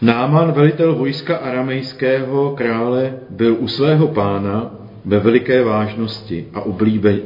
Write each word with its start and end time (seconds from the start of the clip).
Náman, 0.00 0.52
velitel 0.52 0.94
vojska 0.94 1.36
aramejského 1.36 2.50
krále, 2.56 3.14
byl 3.30 3.56
u 3.60 3.68
svého 3.68 4.08
pána 4.08 4.74
ve 5.04 5.18
veliké 5.18 5.62
vážnosti 5.62 6.46
a 6.54 6.60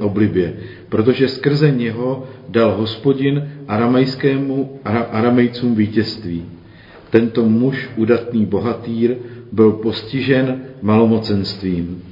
oblibě, 0.00 0.52
protože 0.88 1.28
skrze 1.28 1.70
něho 1.70 2.24
dal 2.48 2.74
hospodin 2.74 3.50
aramejskému, 3.68 4.80
aramejcům 5.10 5.74
vítězství. 5.74 6.44
Tento 7.10 7.42
muž, 7.42 7.90
udatný 7.96 8.46
bohatýr, 8.46 9.16
byl 9.52 9.72
postižen 9.72 10.62
malomocenstvím. 10.82 12.02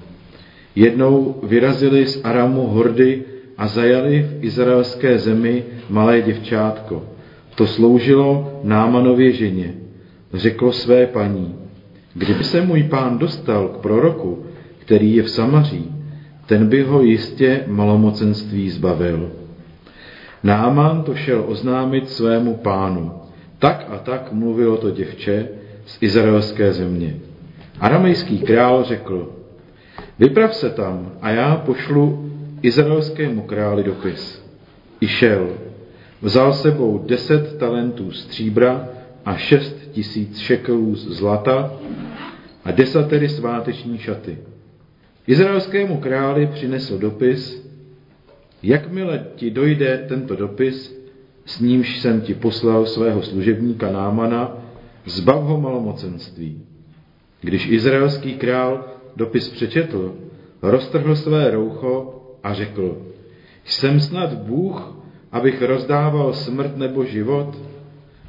Jednou 0.77 1.41
vyrazili 1.43 2.07
z 2.07 2.21
Aramu 2.25 2.67
hordy 2.67 3.23
a 3.59 3.67
zajali 3.67 4.23
v 4.23 4.45
izraelské 4.45 5.19
zemi 5.19 5.65
malé 5.91 6.23
děvčátko. 6.23 7.03
To 7.55 7.67
sloužilo 7.67 8.61
Námanově 8.65 9.33
ženě. 9.33 9.82
Řeklo 10.35 10.73
své 10.73 11.07
paní, 11.07 11.55
kdyby 12.15 12.45
se 12.45 12.61
můj 12.61 12.83
pán 12.83 13.19
dostal 13.19 13.69
k 13.69 13.77
proroku, 13.77 14.47
který 14.79 15.17
je 15.17 15.23
v 15.23 15.31
Samaří, 15.31 15.93
ten 16.47 16.69
by 16.69 16.83
ho 16.83 17.03
jistě 17.03 17.65
malomocenství 17.67 18.71
zbavil. 18.71 19.33
Náman 20.43 21.03
to 21.03 21.15
šel 21.15 21.45
oznámit 21.47 22.09
svému 22.09 22.55
pánu. 22.55 23.13
Tak 23.59 23.87
a 23.91 23.99
tak 23.99 24.33
mluvilo 24.33 24.77
to 24.77 24.91
děvče 24.91 25.49
z 25.87 25.99
izraelské 26.01 26.73
země. 26.73 27.17
Aramejský 27.81 28.39
král 28.39 28.85
řekl, 28.85 29.33
vyprav 30.19 30.55
se 30.55 30.71
tam 30.71 31.13
a 31.21 31.31
já 31.31 31.57
pošlu 31.57 32.31
izraelskému 32.63 33.43
králi 33.43 33.83
dopis. 33.83 34.45
I 35.01 35.09
šel. 35.09 35.49
Vzal 36.23 36.53
sebou 36.53 37.05
deset 37.07 37.59
talentů 37.59 38.11
stříbra 38.11 38.89
a 39.25 39.37
šest 39.37 39.82
tisíc 39.93 40.39
šekelů 40.39 40.97
zlata 40.97 41.73
a 42.65 42.71
desatery 42.71 43.29
sváteční 43.29 43.99
šaty. 43.99 44.39
Izraelskému 45.27 46.01
králi 46.01 46.47
přinesl 46.47 46.99
dopis, 46.99 47.71
jakmile 48.63 49.27
ti 49.37 49.51
dojde 49.51 50.05
tento 50.09 50.37
dopis, 50.37 51.03
s 51.47 51.61
nímž 51.61 51.99
jsem 51.99 52.21
ti 52.21 52.35
poslal 52.35 52.87
svého 52.87 53.23
služebníka 53.23 53.93
Námana, 53.93 54.57
zbav 55.07 55.43
ho 55.43 55.61
malomocenství. 55.61 56.63
Když 57.41 57.67
izraelský 57.67 58.35
král 58.35 58.85
dopis 59.17 59.49
přečetl, 59.49 60.15
roztrhl 60.63 61.17
své 61.17 61.51
roucho 61.51 62.23
a 62.43 62.55
řekl, 62.55 63.03
jsem 63.65 64.01
snad 64.01 64.35
Bůh, 64.35 64.97
abych 65.33 65.63
rozdával 65.63 66.33
smrt 66.33 66.77
nebo 66.77 67.05
život, 67.05 67.59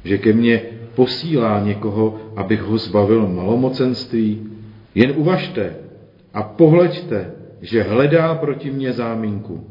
že 0.04 0.18
ke 0.18 0.32
mně 0.32 0.62
posílá 0.94 1.60
někoho, 1.60 2.20
abych 2.36 2.62
ho 2.62 2.78
zbavil 2.78 3.28
malomocenství. 3.28 4.50
Jen 4.94 5.12
uvažte 5.16 5.76
a 6.34 6.42
pohleďte, 6.42 7.30
že 7.60 7.82
hledá 7.82 8.34
proti 8.34 8.70
mně 8.70 8.92
záminku. 8.92 9.66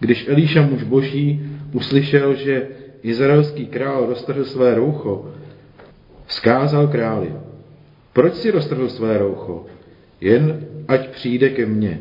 Když 0.00 0.28
Elíša 0.28 0.62
muž 0.62 0.82
boží 0.82 1.42
uslyšel, 1.72 2.34
že 2.34 2.66
izraelský 3.02 3.66
král 3.66 4.06
roztrhl 4.06 4.44
své 4.44 4.74
roucho, 4.74 5.30
vzkázal 6.26 6.88
králi, 6.88 7.32
proč 8.12 8.34
si 8.34 8.50
roztrhl 8.50 8.88
své 8.88 9.18
roucho? 9.18 9.66
Jen 10.20 10.66
ať 10.88 11.08
přijde 11.08 11.48
ke 11.48 11.66
mně. 11.66 12.00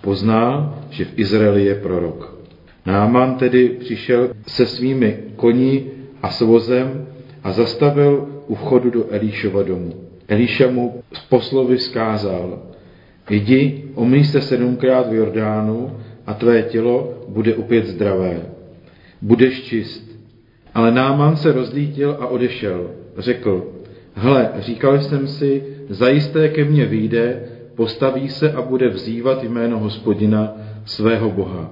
Pozná, 0.00 0.74
že 0.90 1.04
v 1.04 1.18
Izraeli 1.18 1.64
je 1.64 1.74
prorok. 1.74 2.40
Náman 2.86 3.34
tedy 3.34 3.68
přišel 3.68 4.30
se 4.46 4.66
svými 4.66 5.18
koní 5.36 5.86
a 6.22 6.30
s 6.30 6.40
vozem 6.40 7.06
a 7.44 7.52
zastavil 7.52 8.28
u 8.46 8.54
vchodu 8.54 8.90
do 8.90 9.02
Elíšova 9.10 9.62
domu. 9.62 9.94
Elíša 10.28 10.70
mu 10.70 11.02
z 11.12 11.20
poslovy 11.20 11.76
vzkázal, 11.76 12.62
jdi, 13.30 13.84
omyj 13.94 14.24
se 14.24 14.40
sedmkrát 14.40 15.10
v 15.10 15.14
Jordánu 15.14 15.90
a 16.26 16.34
tvé 16.34 16.62
tělo 16.62 17.24
bude 17.28 17.54
opět 17.54 17.86
zdravé. 17.86 18.42
Budeš 19.22 19.62
čist. 19.62 20.10
Ale 20.74 20.90
Náman 20.90 21.36
se 21.36 21.52
rozlítil 21.52 22.16
a 22.20 22.26
odešel. 22.26 22.90
Řekl, 23.18 23.66
hle, 24.14 24.50
říkal 24.58 25.00
jsem 25.00 25.28
si, 25.28 25.62
zajisté 25.88 26.48
ke 26.48 26.64
mně 26.64 26.86
vyjde, 26.86 27.42
postaví 27.74 28.28
se 28.28 28.52
a 28.52 28.62
bude 28.62 28.88
vzývat 28.88 29.42
jméno 29.44 29.78
hospodina 29.78 30.52
svého 30.84 31.30
Boha. 31.30 31.70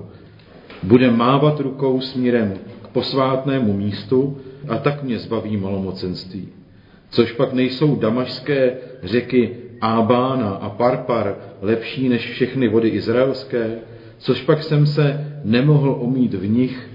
Bude 0.83 1.11
mávat 1.11 1.61
rukou 1.61 2.01
směrem 2.01 2.55
k 2.83 2.89
posvátnému 2.89 3.73
místu 3.73 4.37
a 4.69 4.79
tak 4.79 5.03
mě 5.03 5.19
zbaví 5.19 5.57
malomocenství. 5.57 6.49
Což 7.11 7.33
pak 7.33 7.53
nejsou 7.53 7.97
damašské 7.97 8.77
řeky 9.03 9.57
Ábána 9.81 10.51
a 10.51 10.71
Parpar 10.71 11.37
lepší 11.63 12.09
než 12.09 12.31
všechny 12.31 12.69
vody 12.69 12.89
izraelské, 12.89 13.79
což 14.19 14.43
pak 14.43 14.63
jsem 14.63 14.87
se 14.87 15.35
nemohl 15.45 15.97
omít 16.01 16.35
v 16.35 16.49
nich, 16.49 16.91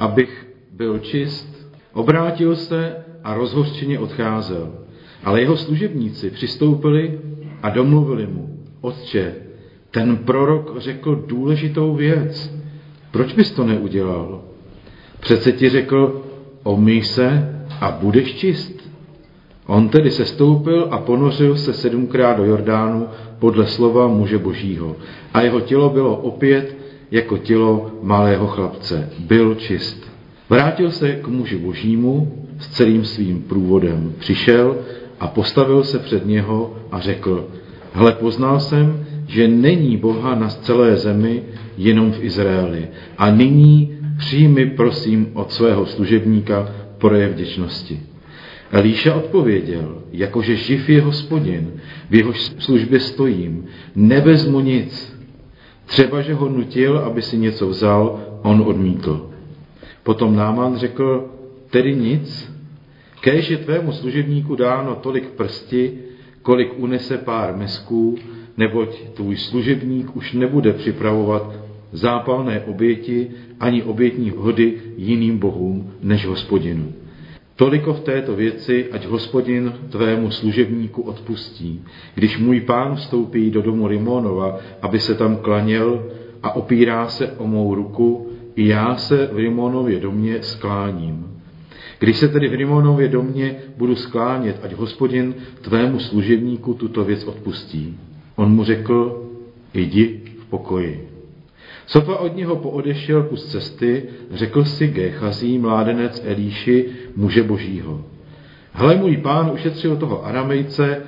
abych 0.00 0.46
byl 0.72 0.98
čist. 0.98 1.68
Obrátil 1.92 2.56
se 2.56 2.96
a 3.24 3.34
rozhořčeně 3.34 3.98
odcházel. 3.98 4.72
Ale 5.24 5.40
jeho 5.40 5.56
služebníci 5.56 6.30
přistoupili 6.30 7.20
a 7.62 7.70
domluvili 7.70 8.26
mu, 8.26 8.58
otče, 8.80 9.34
ten 9.90 10.16
prorok 10.16 10.74
řekl 10.78 11.24
důležitou 11.26 11.94
věc. 11.94 12.54
Proč 13.10 13.32
bys 13.32 13.50
to 13.50 13.64
neudělal? 13.64 14.42
Přece 15.20 15.52
ti 15.52 15.68
řekl, 15.68 16.27
omyj 16.62 17.02
se 17.02 17.54
a 17.80 17.98
budeš 18.02 18.34
čist. 18.34 18.88
On 19.66 19.88
tedy 19.88 20.10
se 20.10 20.24
stoupil 20.24 20.88
a 20.90 20.98
ponořil 20.98 21.56
se 21.56 21.72
sedmkrát 21.72 22.36
do 22.36 22.44
Jordánu 22.44 23.06
podle 23.38 23.66
slova 23.66 24.08
muže 24.08 24.38
božího. 24.38 24.96
A 25.34 25.40
jeho 25.40 25.60
tělo 25.60 25.90
bylo 25.90 26.16
opět 26.16 26.76
jako 27.10 27.38
tělo 27.38 27.90
malého 28.02 28.46
chlapce. 28.46 29.10
Byl 29.18 29.54
čist. 29.54 30.08
Vrátil 30.48 30.90
se 30.90 31.12
k 31.12 31.26
muži 31.26 31.56
božímu 31.58 32.32
s 32.58 32.68
celým 32.68 33.04
svým 33.04 33.42
průvodem. 33.42 34.12
Přišel 34.18 34.76
a 35.20 35.26
postavil 35.26 35.84
se 35.84 35.98
před 35.98 36.26
něho 36.26 36.76
a 36.92 37.00
řekl, 37.00 37.48
hle, 37.92 38.12
poznal 38.12 38.60
jsem, 38.60 39.06
že 39.26 39.48
není 39.48 39.96
Boha 39.96 40.34
na 40.34 40.48
celé 40.48 40.96
zemi, 40.96 41.42
jenom 41.76 42.12
v 42.12 42.24
Izraeli. 42.24 42.88
A 43.18 43.30
nyní 43.30 43.97
přijmi, 44.18 44.66
prosím, 44.66 45.30
od 45.34 45.52
svého 45.52 45.86
služebníka 45.86 46.74
projev 46.98 47.32
vděčnosti. 47.32 48.00
Elíša 48.72 49.14
odpověděl, 49.14 50.02
jakože 50.12 50.56
živ 50.56 50.88
je 50.88 51.02
hospodin, 51.02 51.72
v 52.10 52.14
jehož 52.14 52.40
službě 52.58 53.00
stojím, 53.00 53.64
nevezmu 53.94 54.60
nic. 54.60 55.18
Třeba, 55.86 56.22
že 56.22 56.34
ho 56.34 56.48
nutil, 56.48 56.98
aby 56.98 57.22
si 57.22 57.38
něco 57.38 57.68
vzal, 57.68 58.20
on 58.42 58.62
odmítl. 58.66 59.30
Potom 60.02 60.36
Náman 60.36 60.76
řekl, 60.76 61.30
tedy 61.70 61.94
nic, 61.94 62.52
kež 63.20 63.50
je 63.50 63.56
tvému 63.56 63.92
služebníku 63.92 64.56
dáno 64.56 64.94
tolik 64.94 65.28
prsti, 65.30 65.98
kolik 66.42 66.72
unese 66.76 67.18
pár 67.18 67.56
mesků, 67.56 68.18
neboť 68.56 69.00
tvůj 69.14 69.36
služebník 69.36 70.16
už 70.16 70.32
nebude 70.32 70.72
připravovat 70.72 71.67
zápalné 71.92 72.60
oběti 72.60 73.30
ani 73.60 73.82
obětní 73.82 74.30
hody 74.36 74.74
jiným 74.96 75.38
bohům 75.38 75.90
než 76.02 76.26
hospodinu. 76.26 76.92
Toliko 77.56 77.94
v 77.94 78.00
této 78.00 78.36
věci, 78.36 78.86
ať 78.92 79.06
hospodin 79.06 79.72
tvému 79.90 80.30
služebníku 80.30 81.02
odpustí. 81.02 81.82
Když 82.14 82.38
můj 82.38 82.60
pán 82.60 82.96
vstoupí 82.96 83.50
do 83.50 83.62
domu 83.62 83.88
Rimonova, 83.88 84.58
aby 84.82 85.00
se 85.00 85.14
tam 85.14 85.36
klaněl 85.36 86.06
a 86.42 86.56
opírá 86.56 87.08
se 87.08 87.32
o 87.32 87.46
mou 87.46 87.74
ruku, 87.74 88.28
i 88.56 88.68
já 88.68 88.96
se 88.96 89.28
v 89.32 89.36
Rimonově 89.36 90.00
domě 90.00 90.42
skláním. 90.42 91.26
Když 91.98 92.16
se 92.16 92.28
tedy 92.28 92.48
v 92.48 92.54
Rimonově 92.54 93.08
domě 93.08 93.56
budu 93.76 93.96
sklánět, 93.96 94.60
ať 94.62 94.72
hospodin 94.72 95.34
tvému 95.60 95.98
služebníku 95.98 96.74
tuto 96.74 97.04
věc 97.04 97.24
odpustí. 97.24 97.98
On 98.36 98.54
mu 98.54 98.64
řekl, 98.64 99.24
jdi 99.74 100.20
v 100.38 100.44
pokoji. 100.44 101.07
Sotva 101.88 102.18
od 102.18 102.36
něho 102.36 102.56
poodešel 102.56 103.22
kus 103.22 103.44
cesty, 103.44 104.02
řekl 104.30 104.64
si 104.64 104.86
Géchazí, 104.86 105.58
mládenec 105.58 106.22
Elíši, 106.26 106.86
muže 107.16 107.42
božího. 107.42 108.04
Hle, 108.72 108.96
můj 108.96 109.16
pán 109.16 109.50
ušetřil 109.54 109.96
toho 109.96 110.26
aramejce 110.26 111.02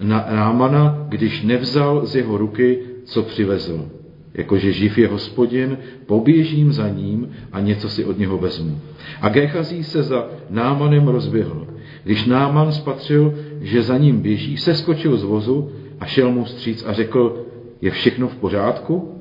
na 0.00 0.26
Námana, 0.30 1.06
když 1.08 1.42
nevzal 1.42 2.06
z 2.06 2.16
jeho 2.16 2.38
ruky, 2.38 2.78
co 3.04 3.22
přivezl. 3.22 3.88
Jakože 4.34 4.72
živ 4.72 4.98
je 4.98 5.08
hospodin, 5.08 5.78
poběžím 6.06 6.72
za 6.72 6.88
ním 6.88 7.30
a 7.52 7.60
něco 7.60 7.88
si 7.88 8.04
od 8.04 8.18
něho 8.18 8.38
vezmu. 8.38 8.80
A 9.20 9.28
Géchazí 9.28 9.84
se 9.84 10.02
za 10.02 10.28
Námanem 10.50 11.08
rozběhl. 11.08 11.66
Když 12.04 12.26
Náman 12.26 12.72
spatřil, 12.72 13.34
že 13.60 13.82
za 13.82 13.98
ním 13.98 14.20
běží, 14.20 14.56
seskočil 14.56 15.16
z 15.16 15.24
vozu 15.24 15.70
a 16.00 16.06
šel 16.06 16.30
mu 16.30 16.44
stříc 16.44 16.84
a 16.86 16.92
řekl, 16.92 17.46
je 17.80 17.90
všechno 17.90 18.28
v 18.28 18.36
pořádku? 18.36 19.15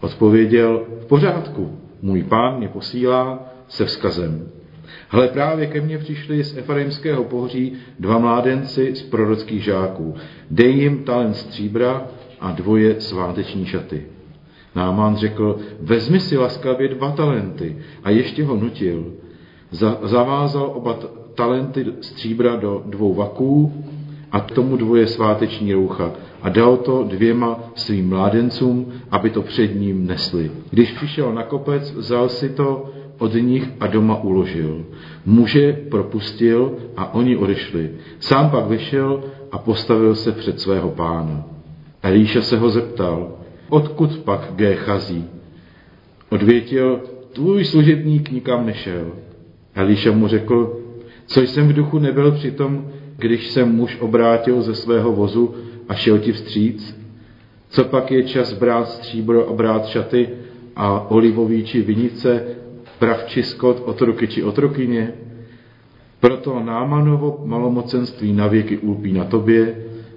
Odpověděl, 0.00 0.82
v 1.00 1.06
pořádku, 1.06 1.78
můj 2.02 2.22
pán 2.22 2.58
mě 2.58 2.68
posílá 2.68 3.38
se 3.68 3.84
vzkazem. 3.84 4.48
Hle, 5.08 5.28
právě 5.28 5.66
ke 5.66 5.80
mně 5.80 5.98
přišli 5.98 6.44
z 6.44 6.56
Efraimského 6.56 7.24
pohoří 7.24 7.72
dva 7.98 8.18
mládenci 8.18 8.96
z 8.96 9.02
prorockých 9.02 9.64
žáků. 9.64 10.14
Dej 10.50 10.74
jim 10.74 11.04
talent 11.04 11.36
stříbra 11.36 12.06
a 12.40 12.52
dvoje 12.52 13.00
sváteční 13.00 13.66
šaty. 13.66 14.06
Námán 14.74 15.16
řekl, 15.16 15.58
vezmi 15.80 16.20
si 16.20 16.36
laskavě 16.36 16.88
dva 16.88 17.10
talenty 17.10 17.76
a 18.04 18.10
ještě 18.10 18.44
ho 18.44 18.56
nutil. 18.56 19.12
Zavázal 20.02 20.72
oba 20.74 20.98
talenty 21.34 21.86
stříbra 22.00 22.56
do 22.56 22.82
dvou 22.86 23.14
vaků 23.14 23.84
a 24.32 24.40
tomu 24.40 24.76
dvoje 24.76 25.06
sváteční 25.06 25.72
roucha 25.72 26.12
a 26.42 26.48
dal 26.48 26.76
to 26.76 27.04
dvěma 27.04 27.60
svým 27.74 28.08
mládencům, 28.08 28.86
aby 29.10 29.30
to 29.30 29.42
před 29.42 29.80
ním 29.80 30.06
nesli. 30.06 30.50
Když 30.70 30.92
přišel 30.92 31.32
na 31.32 31.42
kopec, 31.42 31.92
vzal 31.92 32.28
si 32.28 32.48
to 32.48 32.90
od 33.18 33.34
nich 33.34 33.68
a 33.80 33.86
doma 33.86 34.22
uložil. 34.22 34.84
Muže 35.26 35.72
propustil 35.72 36.72
a 36.96 37.14
oni 37.14 37.36
odešli. 37.36 37.90
Sám 38.20 38.50
pak 38.50 38.66
vyšel 38.66 39.22
a 39.52 39.58
postavil 39.58 40.14
se 40.14 40.32
před 40.32 40.60
svého 40.60 40.90
pána. 40.90 41.44
Elíša 42.02 42.42
se 42.42 42.58
ho 42.58 42.70
zeptal, 42.70 43.32
odkud 43.68 44.18
pak 44.18 44.52
Géchazí? 44.56 45.24
Odvětil, 46.28 47.00
tvůj 47.32 47.64
služebník 47.64 48.30
nikam 48.30 48.66
nešel. 48.66 49.06
Elíša 49.74 50.12
mu 50.12 50.28
řekl, 50.28 50.76
co 51.26 51.40
jsem 51.40 51.68
v 51.68 51.72
duchu 51.72 51.98
nebyl 51.98 52.32
přitom, 52.32 52.84
když 53.20 53.50
se 53.50 53.64
muž 53.64 53.96
obrátil 54.00 54.62
ze 54.62 54.74
svého 54.74 55.12
vozu 55.12 55.54
a 55.88 55.94
šel 55.94 56.18
ti 56.18 56.32
vstříc? 56.32 57.00
Co 57.68 57.84
pak 57.84 58.10
je 58.10 58.22
čas 58.22 58.52
brát 58.52 58.88
stříbro 58.88 59.48
a 59.48 59.52
brát 59.52 59.86
šaty 59.86 60.28
a 60.76 61.10
olivový 61.10 61.64
či 61.64 61.82
vinice, 61.82 62.42
prav 62.98 63.24
či 63.26 63.42
skot, 63.42 63.82
otroky 63.84 64.28
či 64.28 64.42
otrokyně? 64.42 65.12
Proto 66.20 66.60
Námanovo 66.60 67.42
malomocenství 67.44 68.32
navěky 68.32 68.78
ulpí 68.78 69.12
na 69.12 69.24
tobě 69.24 69.76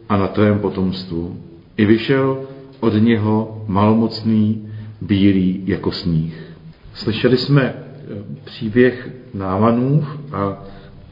a 0.10 0.18
na 0.18 0.28
tvém 0.28 0.60
potomstvu. 0.60 1.38
I 1.78 1.86
vyšel 1.86 2.40
od 2.80 2.94
něho 2.94 3.64
malomocný, 3.68 4.70
bílý 5.02 5.64
jako 5.66 5.92
sníh. 5.92 6.56
Slyšeli 6.94 7.38
jsme 7.38 7.64
eh, 7.64 7.84
příběh 8.44 9.10
Námanův 9.34 10.20
a 10.34 10.64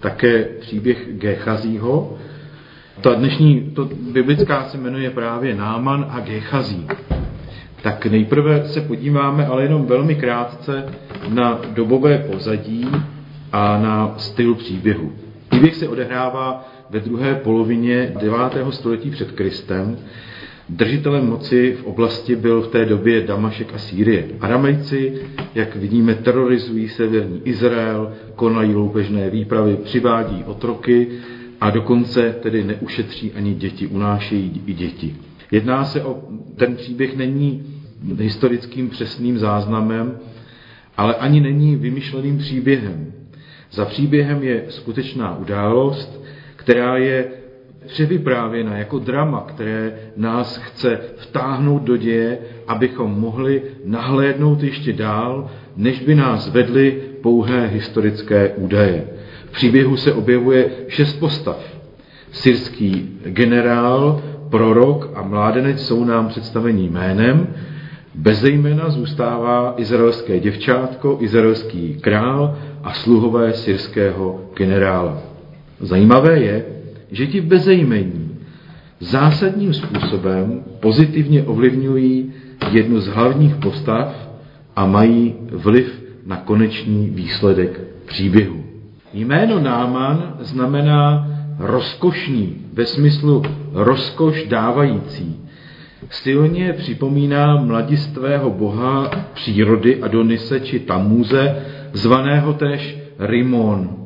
také 0.02 0.44
příběh 0.44 1.08
Gechazího. 1.12 2.18
Ta 3.02 3.14
dnešní 3.14 3.72
to 3.76 3.90
biblická 4.12 4.64
se 4.64 4.78
jmenuje 4.78 5.10
právě 5.10 5.56
Náman 5.56 6.06
a 6.10 6.20
Gechazí. 6.20 6.88
Tak 7.82 8.06
nejprve 8.06 8.68
se 8.68 8.82
podíváme, 8.82 9.46
ale 9.46 9.64
jenom 9.64 9.86
velmi 9.86 10.16
krátce, 10.16 10.86
na 11.30 11.62
dobové 11.74 12.18
pozadí 12.18 12.88
a 13.52 13.78
na 13.78 14.14
styl 14.18 14.56
příběhu. 14.56 15.12
Příběh 15.50 15.76
se 15.76 15.88
odehrává 15.88 16.70
ve 16.90 17.00
druhé 17.00 17.36
polovině 17.36 18.14
9. 18.20 18.38
století 18.70 19.10
před 19.10 19.32
Kristem. 19.32 19.98
Držitelem 20.70 21.26
moci 21.28 21.78
v 21.82 21.84
oblasti 21.84 22.36
byl 22.36 22.62
v 22.62 22.68
té 22.68 22.86
době 22.86 23.22
Damašek 23.22 23.74
a 23.74 23.78
Sýrie. 23.78 24.26
Aramejci, 24.40 25.22
jak 25.56 25.76
vidíme, 25.76 26.16
terorizují 26.16 26.90
severní 26.90 27.42
Izrael, 27.44 28.14
konají 28.36 28.76
loupežné 28.76 29.30
výpravy, 29.30 29.78
přivádí 29.84 30.44
otroky 30.44 31.08
a 31.62 31.70
dokonce 31.70 32.36
tedy 32.42 32.64
neušetří 32.64 33.32
ani 33.32 33.54
děti, 33.54 33.88
unášejí 33.88 34.62
i 34.66 34.74
děti. 34.74 35.16
Jedná 35.52 35.86
se 35.86 36.04
o, 36.04 36.20
ten 36.56 36.76
příběh 36.76 37.16
není 37.18 37.64
historickým 38.18 38.90
přesným 38.90 39.38
záznamem, 39.38 40.20
ale 40.98 41.16
ani 41.16 41.42
není 41.42 41.76
vymyšleným 41.76 42.38
příběhem. 42.38 43.14
Za 43.72 43.86
příběhem 43.86 44.44
je 44.44 44.66
skutečná 44.70 45.38
událost, 45.38 46.24
která 46.56 46.98
je 46.98 47.26
převyprávěna 47.88 48.78
jako 48.78 49.00
drama, 49.00 49.46
které 49.48 49.94
nás 50.18 50.58
chce 50.58 51.00
vtáhnout 51.18 51.84
do 51.84 51.98
děje, 51.98 52.38
abychom 52.68 53.12
mohli 53.12 53.62
nahlédnout 53.86 54.64
ještě 54.64 54.94
dál, 54.94 55.50
než 55.78 56.00
by 56.00 56.16
nás 56.16 56.50
vedly 56.50 57.02
pouhé 57.22 57.68
historické 57.68 58.50
údaje. 58.50 59.04
V 59.46 59.52
příběhu 59.52 59.98
se 59.98 60.14
objevuje 60.14 60.70
šest 60.88 61.14
postav. 61.14 61.78
Syrský 62.32 63.20
generál, 63.24 64.22
prorok 64.50 65.10
a 65.16 65.22
mládenec 65.22 65.86
jsou 65.86 66.06
nám 66.06 66.28
představení 66.28 66.90
jménem, 66.90 67.48
bez 68.16 68.44
jména 68.44 68.90
zůstává 68.90 69.74
izraelské 69.78 70.40
děvčátko, 70.40 71.18
izraelský 71.22 71.98
král 72.02 72.58
a 72.84 72.94
sluhové 72.94 73.54
syrského 73.54 74.42
generála. 74.56 75.18
Zajímavé 75.80 76.40
je, 76.40 76.66
že 77.12 77.28
ti 77.28 77.42
bezejmení 77.42 78.32
zásadním 79.00 79.74
způsobem 79.74 80.64
pozitivně 80.80 81.44
ovlivňují 81.44 82.34
jednu 82.72 83.00
z 83.00 83.08
hlavních 83.08 83.56
postav 83.56 84.30
a 84.76 84.86
mají 84.86 85.36
vliv 85.52 86.04
na 86.26 86.36
konečný 86.36 87.10
výsledek 87.10 87.82
příběhu. 88.06 88.64
Jméno 89.14 89.60
Náman 89.60 90.38
znamená 90.40 91.28
rozkošný 91.60 92.56
ve 92.74 92.86
smyslu 92.86 93.44
rozkoš 93.74 94.46
dávající. 94.48 95.40
Silně 96.10 96.74
připomíná 96.74 97.62
mladistvého 97.62 98.50
boha 98.50 99.12
přírody 99.34 100.02
Adonise 100.02 100.60
či 100.60 100.80
Tamúze, 100.80 101.56
zvaného 101.94 102.54
též 102.54 102.98
Rimon. 103.20 104.01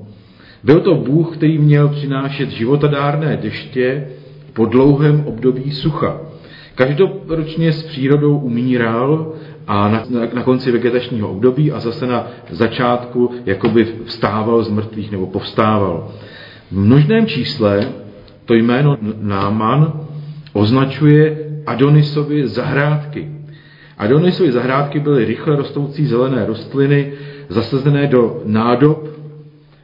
Byl 0.63 0.79
to 0.79 0.95
Bůh, 0.95 1.37
který 1.37 1.57
měl 1.57 1.87
přinášet 1.89 2.49
životadárné 2.49 3.37
deště 3.37 4.07
po 4.53 4.65
dlouhém 4.65 5.23
období 5.25 5.71
sucha. 5.71 6.17
Každoročně 6.75 7.73
s 7.73 7.83
přírodou 7.83 8.37
umíral 8.37 9.33
a 9.67 9.89
na, 9.89 10.03
na, 10.09 10.21
na 10.33 10.43
konci 10.43 10.71
vegetačního 10.71 11.29
období 11.29 11.71
a 11.71 11.79
zase 11.79 12.07
na 12.07 12.27
začátku 12.49 13.31
jakoby 13.45 13.87
vstával 14.05 14.63
z 14.63 14.69
mrtvých 14.69 15.11
nebo 15.11 15.27
povstával. 15.27 16.11
V 16.71 16.77
množném 16.77 17.27
čísle 17.27 17.87
to 18.45 18.53
jméno 18.53 18.97
Náman 19.21 19.93
označuje 20.53 21.37
Adonisovi 21.65 22.47
zahrádky. 22.47 23.31
Adonisovi 23.97 24.51
zahrádky 24.51 24.99
byly 24.99 25.25
rychle 25.25 25.55
rostoucí 25.55 26.05
zelené 26.05 26.45
rostliny, 26.45 27.13
zasazené 27.49 28.07
do 28.07 28.41
nádob, 28.45 29.14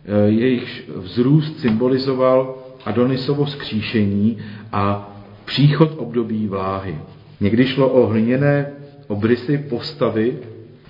eh, 0.06 0.30
jejichž 0.30 0.84
vzrůst 0.96 1.60
symbolizoval 1.60 2.56
Adonisovo 2.86 3.48
skříšení 3.48 4.38
a 4.72 5.14
příchod 5.46 5.94
období 5.98 6.48
vláhy. 6.48 6.96
Někdy 7.40 7.66
šlo 7.66 7.90
o 7.90 8.08
hliněné 8.08 8.72
obrysy 9.08 9.58
postavy 9.58 10.38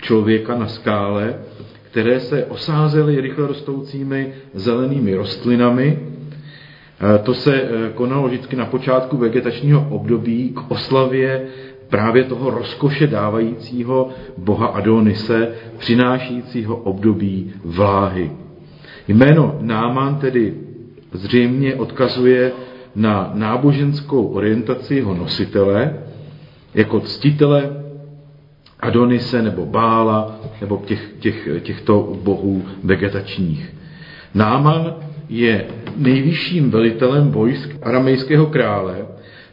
člověka 0.01 0.55
na 0.55 0.67
skále, 0.67 1.35
které 1.83 2.19
se 2.19 2.45
osázely 2.45 3.21
rychle 3.21 3.47
rostoucími 3.47 4.33
zelenými 4.53 5.15
rostlinami. 5.15 5.99
Eh, 5.99 7.17
to 7.17 7.33
se 7.33 7.61
eh, 7.61 7.89
konalo 7.93 8.27
vždycky 8.27 8.55
na 8.55 8.65
počátku 8.65 9.17
vegetačního 9.17 9.87
období 9.89 10.49
k 10.49 10.71
oslavě 10.71 11.47
právě 11.89 12.23
toho 12.23 12.49
rozkoše 12.49 13.07
dávajícího 13.07 14.09
boha 14.37 14.67
Adonise, 14.67 15.53
přinášícího 15.77 16.75
období 16.75 17.53
vláhy. 17.65 18.31
Jméno 19.11 19.57
Náman 19.61 20.15
tedy 20.15 20.53
zřejmě 21.13 21.75
odkazuje 21.75 22.51
na 22.95 23.31
náboženskou 23.33 24.27
orientaci 24.27 24.95
jeho 24.95 25.13
nositele, 25.13 25.93
jako 26.73 26.99
ctitele 26.99 27.69
Adonise 28.79 29.41
nebo 29.41 29.65
Bála 29.65 30.39
nebo 30.61 30.81
těch, 30.85 31.09
těch, 31.19 31.47
těchto 31.61 32.13
bohů 32.23 32.63
vegetačních. 32.83 33.75
Náman 34.33 34.95
je 35.29 35.65
nejvyšším 35.97 36.71
velitelem 36.71 37.31
vojsk 37.31 37.69
aramejského 37.81 38.45
krále. 38.45 39.05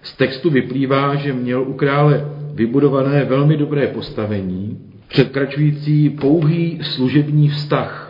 Z 0.02 0.16
textu 0.16 0.50
vyplývá, 0.50 1.14
že 1.14 1.32
měl 1.32 1.62
u 1.62 1.72
krále 1.72 2.24
vybudované 2.54 3.24
velmi 3.24 3.56
dobré 3.56 3.86
postavení, 3.86 4.78
předkračující 5.08 6.10
pouhý 6.10 6.78
služební 6.82 7.48
vztah. 7.48 8.07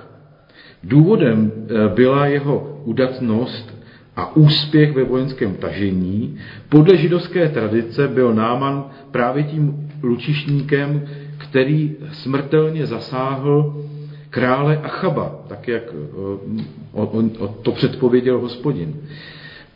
Důvodem 0.85 1.53
eh, 1.53 1.89
byla 1.95 2.27
jeho 2.27 2.81
udatnost 2.85 3.79
a 4.17 4.37
úspěch 4.37 4.93
ve 4.93 5.05
vojenském 5.05 5.55
tažení. 5.55 6.39
Podle 6.69 6.97
židovské 6.97 7.49
tradice 7.49 8.09
byl 8.09 8.35
Náman 8.35 8.91
právě 9.11 9.43
tím 9.43 9.91
lučišníkem, 10.03 11.09
který 11.39 11.97
smrtelně 12.13 12.87
zasáhl 12.87 13.85
krále 14.31 14.77
Achaba, 14.77 15.45
tak 15.49 15.69
jak 15.69 15.83
eh, 15.83 16.57
on, 16.93 17.31
on, 17.39 17.51
to 17.63 17.73
předpověděl 17.73 18.39
hospodin. 18.39 18.95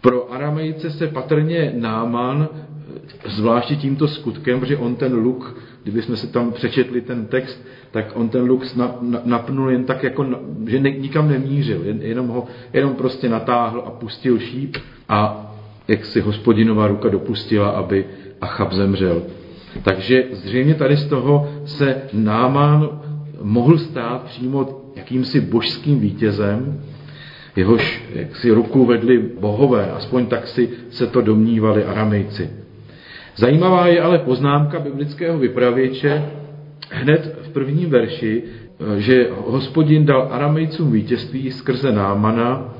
Pro 0.02 0.32
Aramejce 0.32 0.90
se 0.90 1.06
patrně 1.06 1.72
Náman 1.76 2.48
zvláště 3.26 3.76
tímto 3.76 4.08
skutkem, 4.08 4.60
protože 4.60 4.76
on 4.76 4.94
ten 4.96 5.14
luk, 5.14 5.56
kdyby 5.82 6.02
jsme 6.02 6.16
si 6.16 6.26
tam 6.26 6.52
přečetli 6.52 7.00
ten 7.00 7.26
text, 7.26 7.66
tak 7.90 8.12
on 8.14 8.28
ten 8.28 8.44
luk 8.44 8.64
napnul 9.24 9.70
jen 9.70 9.84
tak, 9.84 10.02
jako, 10.02 10.26
že 10.66 10.78
nikam 10.78 11.28
nemířil, 11.28 11.82
jen, 11.84 12.02
jenom 12.02 12.28
ho 12.28 12.46
jenom 12.72 12.94
prostě 12.94 13.28
natáhl 13.28 13.82
a 13.86 13.90
pustil 13.90 14.38
šíp 14.38 14.76
a 15.08 15.48
jak 15.88 16.04
si 16.04 16.20
hospodinová 16.20 16.86
ruka 16.86 17.08
dopustila, 17.08 17.68
aby 17.68 18.04
Achab 18.40 18.72
zemřel. 18.72 19.22
Takže 19.82 20.24
zřejmě 20.32 20.74
tady 20.74 20.96
z 20.96 21.06
toho 21.06 21.52
se 21.64 22.02
Náman 22.12 23.00
mohl 23.42 23.78
stát 23.78 24.22
přímo 24.22 24.82
jakýmsi 24.96 25.40
božským 25.40 26.00
vítězem, 26.00 26.80
jehož 27.56 28.02
si 28.32 28.50
ruku 28.50 28.84
vedli 28.84 29.18
bohové, 29.40 29.90
aspoň 29.90 30.26
tak 30.26 30.48
si 30.48 30.68
se 30.90 31.06
to 31.06 31.20
domnívali 31.20 31.84
aramejci. 31.84 32.50
Zajímavá 33.36 33.86
je 33.86 34.02
ale 34.02 34.18
poznámka 34.18 34.80
biblického 34.80 35.38
vypravěče 35.38 36.22
hned 36.90 37.38
v 37.42 37.48
prvním 37.48 37.90
verši, 37.90 38.42
že 38.96 39.28
hospodin 39.46 40.06
dal 40.06 40.28
aramejcům 40.30 40.92
vítězství 40.92 41.52
skrze 41.52 41.92
Námana, 41.92 42.74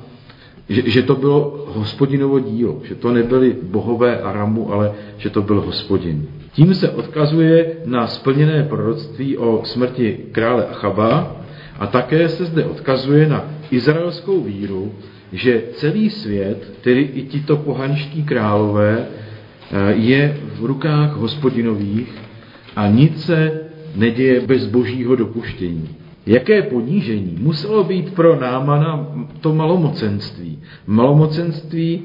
že, 0.68 0.90
že 0.90 1.02
to 1.02 1.14
bylo 1.14 1.66
hospodinovo 1.68 2.40
dílo, 2.40 2.80
že 2.84 2.94
to 2.94 3.12
nebyly 3.12 3.56
bohové 3.62 4.20
Aramu, 4.20 4.72
ale 4.72 4.92
že 5.16 5.30
to 5.30 5.42
byl 5.42 5.60
hospodin. 5.60 6.26
Tím 6.52 6.74
se 6.74 6.90
odkazuje 6.90 7.76
na 7.84 8.06
splněné 8.06 8.62
proroctví 8.62 9.36
o 9.36 9.60
smrti 9.64 10.18
krále 10.32 10.66
Achaba 10.66 11.36
a 11.82 11.86
také 11.86 12.28
se 12.28 12.44
zde 12.44 12.64
odkazuje 12.64 13.26
na 13.26 13.44
izraelskou 13.70 14.40
víru, 14.40 14.94
že 15.32 15.62
celý 15.74 16.10
svět, 16.10 16.78
tedy 16.80 17.00
i 17.00 17.22
tito 17.22 17.56
pohanští 17.56 18.22
králové, 18.22 19.06
eh, 19.06 19.92
je 19.92 20.38
v 20.54 20.64
rukách 20.64 21.12
hospodinových 21.16 22.14
a 22.76 22.86
nic 22.86 23.24
se 23.24 23.60
neděje 23.96 24.40
bez 24.40 24.66
božího 24.66 25.16
dopuštění. 25.16 25.88
Jaké 26.26 26.62
ponížení 26.62 27.36
muselo 27.40 27.84
být 27.84 28.14
pro 28.14 28.40
Námana 28.40 29.06
to 29.40 29.54
malomocenství? 29.54 30.58
Malomocenství, 30.86 32.02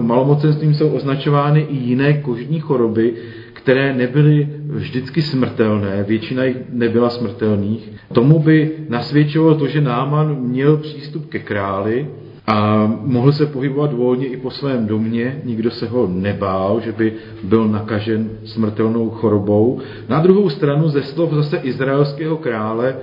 malomocenstvím 0.00 0.74
jsou 0.74 0.88
označovány 0.88 1.60
i 1.60 1.76
jiné 1.76 2.12
kožní 2.12 2.60
choroby, 2.60 3.14
které 3.52 3.94
nebyly 3.94 4.48
vždycky 4.68 5.22
smrtelné, 5.22 6.04
většina 6.08 6.44
jich 6.44 6.56
nebyla 6.72 7.10
smrtelných. 7.10 7.92
Tomu 8.12 8.38
by 8.38 8.70
nasvědčovalo 8.88 9.54
to, 9.54 9.66
že 9.66 9.80
Náman 9.80 10.36
měl 10.40 10.76
přístup 10.76 11.26
ke 11.28 11.38
králi 11.38 12.06
a 12.46 12.86
mohl 13.04 13.32
se 13.32 13.46
pohybovat 13.46 13.92
volně 13.92 14.26
i 14.26 14.36
po 14.36 14.50
svém 14.50 14.86
domě, 14.86 15.40
nikdo 15.44 15.70
se 15.70 15.86
ho 15.86 16.06
nebál, 16.06 16.80
že 16.80 16.92
by 16.92 17.12
byl 17.42 17.68
nakažen 17.68 18.30
smrtelnou 18.44 19.10
chorobou. 19.10 19.80
Na 20.08 20.20
druhou 20.20 20.48
stranu 20.48 20.88
ze 20.88 21.02
slov 21.02 21.32
zase 21.32 21.56
izraelského 21.56 22.36
krále, 22.36 22.96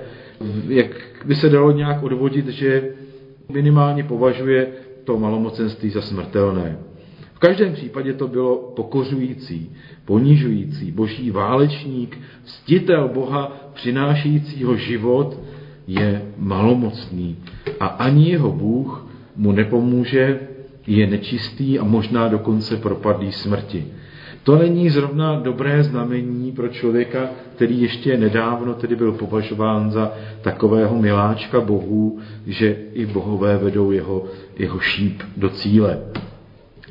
jak 0.68 0.86
by 1.24 1.34
se 1.34 1.48
dalo 1.48 1.72
nějak 1.72 2.02
odvodit, 2.02 2.48
že 2.48 2.88
minimálně 3.52 4.04
považuje 4.04 4.66
to 5.06 5.18
malomocenství 5.18 5.90
za 5.90 6.02
smrtelné. 6.02 6.78
V 7.34 7.38
každém 7.38 7.72
případě 7.72 8.12
to 8.12 8.28
bylo 8.28 8.56
pokořující, 8.76 9.70
ponižující. 10.04 10.92
Boží 10.92 11.30
válečník, 11.30 12.18
stitel 12.44 13.08
Boha, 13.08 13.70
přinášejícího 13.74 14.76
život, 14.76 15.38
je 15.86 16.22
malomocný. 16.38 17.36
A 17.80 17.86
ani 17.86 18.30
jeho 18.30 18.52
Bůh 18.52 19.06
mu 19.36 19.52
nepomůže, 19.52 20.40
je 20.86 21.06
nečistý 21.06 21.78
a 21.78 21.84
možná 21.84 22.28
dokonce 22.28 22.76
propadlý 22.76 23.32
smrti. 23.32 23.86
To 24.46 24.56
není 24.56 24.90
zrovna 24.90 25.40
dobré 25.40 25.82
znamení 25.82 26.52
pro 26.52 26.68
člověka, 26.68 27.30
který 27.54 27.82
ještě 27.82 28.16
nedávno 28.16 28.74
tedy 28.74 28.96
byl 28.96 29.12
považován 29.12 29.90
za 29.90 30.12
takového 30.42 30.98
miláčka 30.98 31.60
bohů, 31.60 32.18
že 32.46 32.76
i 32.92 33.06
bohové 33.06 33.56
vedou 33.56 33.90
jeho, 33.90 34.24
jeho 34.58 34.80
šíp 34.80 35.22
do 35.36 35.48
cíle. 35.48 35.98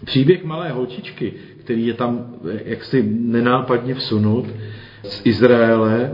Příběh 0.06 0.44
malé 0.44 0.72
holčičky, 0.72 1.34
který 1.60 1.88
je 1.88 1.94
tam 1.94 2.26
jaksi 2.66 3.04
nenápadně 3.20 3.96
vsunut 3.96 4.46
z 5.04 5.22
Izraele, 5.26 6.12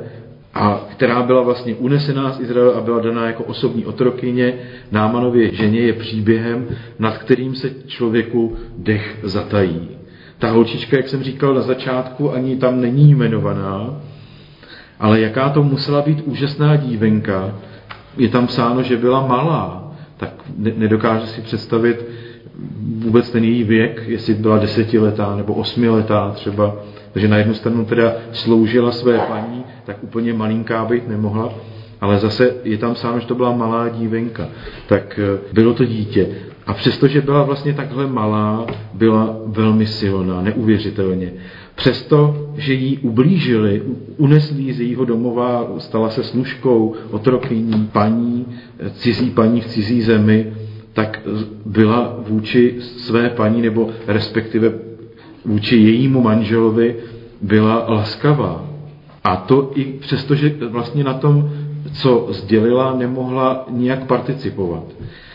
a 0.53 0.85
která 0.91 1.23
byla 1.23 1.41
vlastně 1.41 1.75
unesená 1.75 2.31
z 2.31 2.39
Izraele 2.39 2.73
a 2.73 2.81
byla 2.81 2.99
daná 2.99 3.27
jako 3.27 3.43
osobní 3.43 3.85
otrokyně 3.85 4.53
Námanově 4.91 5.55
ženě, 5.55 5.79
je 5.79 5.93
příběhem, 5.93 6.67
nad 6.99 7.17
kterým 7.17 7.55
se 7.55 7.69
člověku 7.87 8.55
dech 8.77 9.19
zatají. 9.23 10.00
Ta 10.41 10.51
holčička, 10.51 10.97
jak 10.97 11.07
jsem 11.07 11.23
říkal 11.23 11.53
na 11.53 11.61
začátku, 11.61 12.33
ani 12.33 12.57
tam 12.57 12.81
není 12.81 13.11
jmenovaná, 13.11 14.01
ale 14.99 15.19
jaká 15.21 15.49
to 15.49 15.63
musela 15.63 16.01
být 16.01 16.21
úžasná 16.25 16.75
dívenka, 16.75 17.55
je 18.17 18.29
tam 18.29 18.47
psáno, 18.47 18.83
že 18.83 18.97
byla 18.97 19.27
malá, 19.27 19.93
tak 20.17 20.29
nedokáže 20.57 21.27
si 21.27 21.41
představit, 21.41 22.05
vůbec 22.97 23.29
ten 23.29 23.43
její 23.43 23.63
věk, 23.63 24.03
jestli 24.07 24.33
byla 24.33 24.57
desetiletá 24.57 25.35
nebo 25.35 25.53
osmiletá 25.53 26.31
třeba. 26.31 26.75
Takže 27.11 27.27
na 27.27 27.37
jednu 27.37 27.53
stranu 27.53 27.85
teda 27.85 28.13
sloužila 28.31 28.91
své 28.91 29.17
paní, 29.17 29.63
tak 29.85 29.97
úplně 30.01 30.33
malinká 30.33 30.85
být 30.85 31.07
nemohla, 31.07 31.53
ale 32.01 32.17
zase 32.17 32.55
je 32.63 32.77
tam 32.77 32.95
sám, 32.95 33.19
že 33.19 33.27
to 33.27 33.35
byla 33.35 33.51
malá 33.51 33.89
dívenka. 33.89 34.47
Tak 34.87 35.19
eh, 35.19 35.39
bylo 35.53 35.73
to 35.73 35.85
dítě. 35.85 36.27
A 36.67 36.73
přestože 36.73 37.21
byla 37.21 37.43
vlastně 37.43 37.73
takhle 37.73 38.07
malá, 38.07 38.65
byla 38.93 39.35
velmi 39.45 39.85
silná, 39.85 40.41
neuvěřitelně. 40.41 41.33
Přesto, 41.75 42.47
že 42.57 42.73
jí 42.73 42.97
ublížili, 42.97 43.81
unesli 44.17 44.73
z 44.73 44.79
jejího 44.79 45.05
domova, 45.05 45.67
stala 45.77 46.09
se 46.09 46.23
služkou, 46.23 46.93
otrokyní, 47.11 47.89
paní, 47.91 48.45
cizí 48.93 49.29
paní 49.29 49.61
v 49.61 49.65
cizí 49.65 50.01
zemi, 50.01 50.53
tak 50.93 51.19
byla 51.65 52.15
vůči 52.27 52.75
své 52.79 53.29
paní, 53.29 53.61
nebo 53.61 53.89
respektive 54.07 54.73
vůči 55.45 55.77
jejímu 55.77 56.21
manželovi, 56.21 56.95
byla 57.41 57.85
laskavá. 57.89 58.65
A 59.23 59.35
to 59.35 59.71
i 59.75 59.83
přesto, 59.85 60.35
že 60.35 60.55
vlastně 60.69 61.03
na 61.03 61.13
tom, 61.13 61.49
co 61.93 62.27
sdělila, 62.29 62.95
nemohla 62.97 63.65
nijak 63.69 64.05
participovat. 64.05 64.83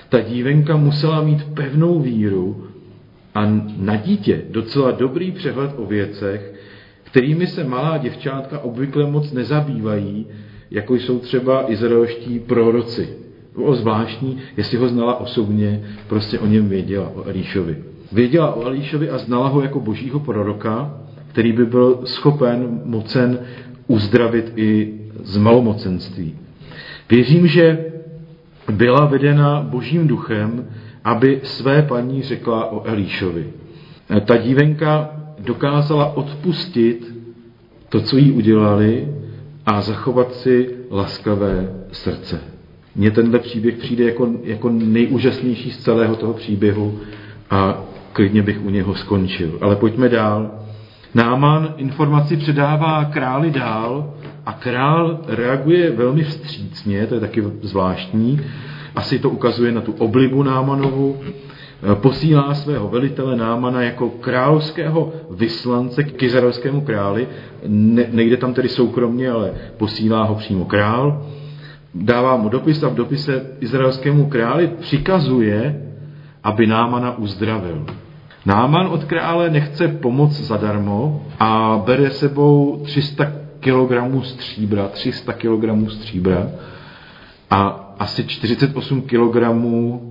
Ta 0.09 0.21
dívenka 0.21 0.77
musela 0.77 1.23
mít 1.23 1.45
pevnou 1.45 2.01
víru 2.01 2.67
a 3.35 3.47
na 3.77 3.97
dítě 3.97 4.43
docela 4.51 4.91
dobrý 4.91 5.33
přehled 5.33 5.71
o 5.77 5.87
věcech, 5.87 6.55
kterými 7.03 7.47
se 7.47 7.65
malá 7.65 7.99
děvčátka 7.99 8.59
obvykle 8.59 9.11
moc 9.11 9.33
nezabývají, 9.33 10.27
jako 10.71 10.95
jsou 10.95 11.19
třeba 11.19 11.73
izraelští 11.73 12.39
proroci 12.39 13.09
bylo 13.57 13.75
zvláštní, 13.75 14.39
jestli 14.57 14.79
ho 14.79 14.89
znala 14.89 15.21
osobně, 15.21 15.83
prostě 16.09 16.39
o 16.39 16.47
něm 16.47 16.69
věděla, 16.69 17.13
o 17.15 17.25
Elíšovi. 17.25 17.77
Věděla 18.13 18.55
o 18.55 18.65
Elíšovi 18.65 19.11
a 19.11 19.19
znala 19.19 19.49
ho 19.49 19.63
jako 19.63 19.81
božího 19.81 20.21
proroka, 20.21 21.01
který 21.29 21.53
by 21.53 21.67
byl 21.67 22.01
schopen, 22.05 22.81
mocen 22.85 23.39
uzdravit 23.87 24.53
i 24.57 24.95
z 25.23 25.37
malomocenství. 25.37 26.35
Věřím, 27.11 27.47
že 27.47 27.85
byla 28.73 29.07
vedena 29.07 29.67
božím 29.71 30.09
duchem, 30.09 30.67
aby 31.05 31.41
své 31.43 31.83
paní 31.83 32.23
řekla 32.23 32.73
o 32.73 32.87
Elíšovi. 32.87 33.47
Ta 34.25 34.37
dívenka 34.37 35.11
dokázala 35.39 36.17
odpustit 36.17 37.17
to, 37.89 38.01
co 38.01 38.17
jí 38.17 38.33
udělali 38.33 39.09
a 39.67 39.81
zachovat 39.81 40.35
si 40.35 40.71
laskavé 40.91 41.73
srdce. 41.93 42.41
Mně 42.97 43.11
tenhle 43.11 43.39
příběh 43.39 43.77
přijde 43.77 44.05
jako, 44.05 44.29
jako 44.43 44.71
nejúžasnější 44.71 45.71
z 45.71 45.79
celého 45.79 46.17
toho 46.17 46.33
příběhu 46.33 46.99
a 47.51 47.83
klidně 48.13 48.43
bych 48.43 48.65
u 48.65 48.71
něho 48.71 48.95
skončil. 48.95 49.59
Ale 49.61 49.77
pojďme 49.77 50.09
dál. 50.09 50.51
Náman 51.17 51.75
informaci 51.77 52.37
předává 52.37 53.05
králi 53.05 53.51
dál 53.51 54.15
a 54.47 54.53
král 54.53 55.21
reaguje 55.27 55.91
velmi 55.91 56.23
vstřícně, 56.23 57.07
to 57.07 57.15
je 57.15 57.21
taky 57.21 57.45
zvláštní. 57.63 58.41
Asi 58.95 59.19
to 59.19 59.31
ukazuje 59.31 59.73
na 59.73 59.81
tu 59.81 59.93
oblibu 59.93 60.43
Námanovu. 60.43 61.21
Posílá 61.95 62.55
svého 62.55 62.89
velitele 62.89 63.37
Námana 63.37 63.83
jako 63.83 64.11
královského 64.11 65.13
vyslance 65.31 66.03
k 66.05 66.23
izraelskému 66.23 66.81
králi. 66.81 67.29
Ne, 67.67 68.05
nejde 68.13 68.37
tam 68.37 68.55
tedy 68.55 68.69
soukromně, 68.69 69.31
ale 69.31 69.53
posílá 69.77 70.25
ho 70.25 70.35
přímo 70.35 70.65
král 70.65 71.23
dává 71.95 72.37
mu 72.37 72.49
dopis 72.49 72.83
a 72.83 72.89
v 72.89 72.95
dopise 72.95 73.47
izraelskému 73.61 74.27
králi 74.27 74.71
přikazuje, 74.81 75.83
aby 76.45 76.67
Námana 76.67 77.19
uzdravil. 77.19 77.87
Náman 78.47 78.87
od 78.87 79.05
krále 79.05 79.51
nechce 79.51 79.89
pomoc 79.89 80.33
zadarmo 80.33 81.27
a 81.39 81.83
bere 81.87 82.11
sebou 82.11 82.81
300 82.85 83.33
kg 83.61 84.25
stříbra, 84.25 84.89
300 84.89 85.33
kg 85.33 85.91
stříbra 85.91 86.49
a 87.51 87.87
asi 87.99 88.25
48 88.25 89.03
kg 89.03 89.37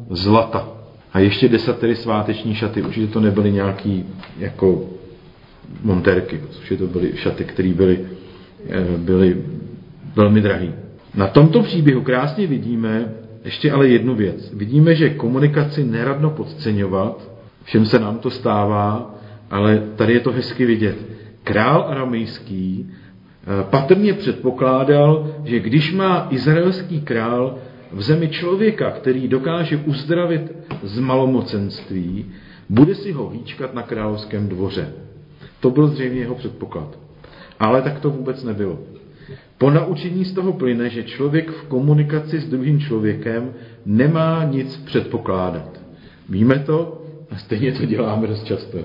zlata. 0.10 0.68
A 1.14 1.20
ještě 1.20 1.50
tedy 1.80 1.96
sváteční 1.96 2.56
šaty. 2.56 2.82
Určitě 2.82 3.08
to 3.08 3.20
nebyly 3.20 3.52
nějaký 3.52 4.06
jako 4.40 4.84
montérky, 5.84 6.42
což 6.50 6.74
to 6.78 6.88
byly 6.88 7.12
šaty, 7.16 7.44
které 7.44 7.74
byly, 7.74 8.00
eh, 8.70 8.98
byly 8.98 9.44
velmi 10.16 10.42
drahé. 10.42 10.74
Na 11.16 11.28
tomto 11.28 11.64
příběhu 11.64 12.02
krásně 12.02 12.48
vidíme 12.48 13.14
ještě 13.46 13.72
ale 13.72 13.88
jednu 13.88 14.16
věc. 14.16 14.54
Vidíme, 14.54 14.96
že 14.96 15.10
komunikaci 15.10 15.84
neradno 15.84 16.30
podceňovat, 16.30 17.35
všem 17.66 17.86
se 17.86 18.00
nám 18.00 18.18
to 18.18 18.30
stává, 18.30 19.16
ale 19.52 19.84
tady 19.96 20.14
je 20.14 20.20
to 20.20 20.32
hezky 20.32 20.66
vidět. 20.66 20.98
Král 21.44 21.86
aramejský 21.90 22.90
eh, 22.90 23.64
patrně 23.70 24.14
předpokládal, 24.14 25.36
že 25.44 25.60
když 25.60 25.94
má 25.94 26.28
izraelský 26.30 27.02
král 27.02 27.58
v 27.92 28.02
zemi 28.02 28.28
člověka, 28.28 28.92
který 28.92 29.28
dokáže 29.28 29.78
uzdravit 29.78 30.52
z 30.84 31.00
malomocenství, 31.00 32.26
bude 32.70 32.96
si 32.96 33.12
ho 33.12 33.30
výčkat 33.30 33.74
na 33.74 33.82
královském 33.82 34.48
dvoře. 34.48 34.94
To 35.60 35.70
byl 35.70 35.88
zřejmě 35.88 36.20
jeho 36.20 36.36
předpoklad. 36.36 37.00
Ale 37.60 37.82
tak 37.82 38.00
to 38.00 38.10
vůbec 38.10 38.44
nebylo. 38.44 38.80
Po 39.58 39.72
naučení 39.72 40.26
z 40.26 40.34
toho 40.34 40.54
plyne, 40.54 40.90
že 40.90 41.04
člověk 41.04 41.52
v 41.52 41.68
komunikaci 41.68 42.40
s 42.40 42.50
druhým 42.50 42.80
člověkem 42.80 43.54
nemá 43.86 44.44
nic 44.44 44.78
předpokládat. 44.78 45.80
Víme 46.30 46.60
to 46.60 47.05
a 47.36 47.38
stejně 47.38 47.72
to 47.72 47.86
děláme 47.86 48.28
dost 48.28 48.44
často. 48.44 48.78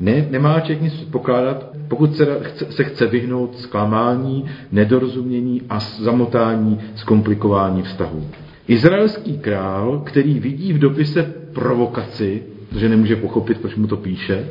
Ne, 0.00 0.26
nemá 0.30 0.60
člověk 0.60 0.82
nic 0.82 0.94
předpokládat, 0.94 1.66
pokud 1.88 2.16
se, 2.16 2.40
se 2.70 2.84
chce 2.84 3.06
vyhnout 3.06 3.58
zklamání, 3.58 4.44
nedorozumění 4.72 5.62
a 5.68 5.80
zamotání, 5.80 6.78
zkomplikování 6.94 7.82
vztahu. 7.82 8.26
Izraelský 8.68 9.38
král, 9.38 10.02
který 10.06 10.38
vidí 10.38 10.72
v 10.72 10.78
dopise 10.78 11.34
provokaci, 11.52 12.42
protože 12.68 12.88
nemůže 12.88 13.16
pochopit, 13.16 13.60
proč 13.60 13.76
mu 13.76 13.86
to 13.86 13.96
píše, 13.96 14.46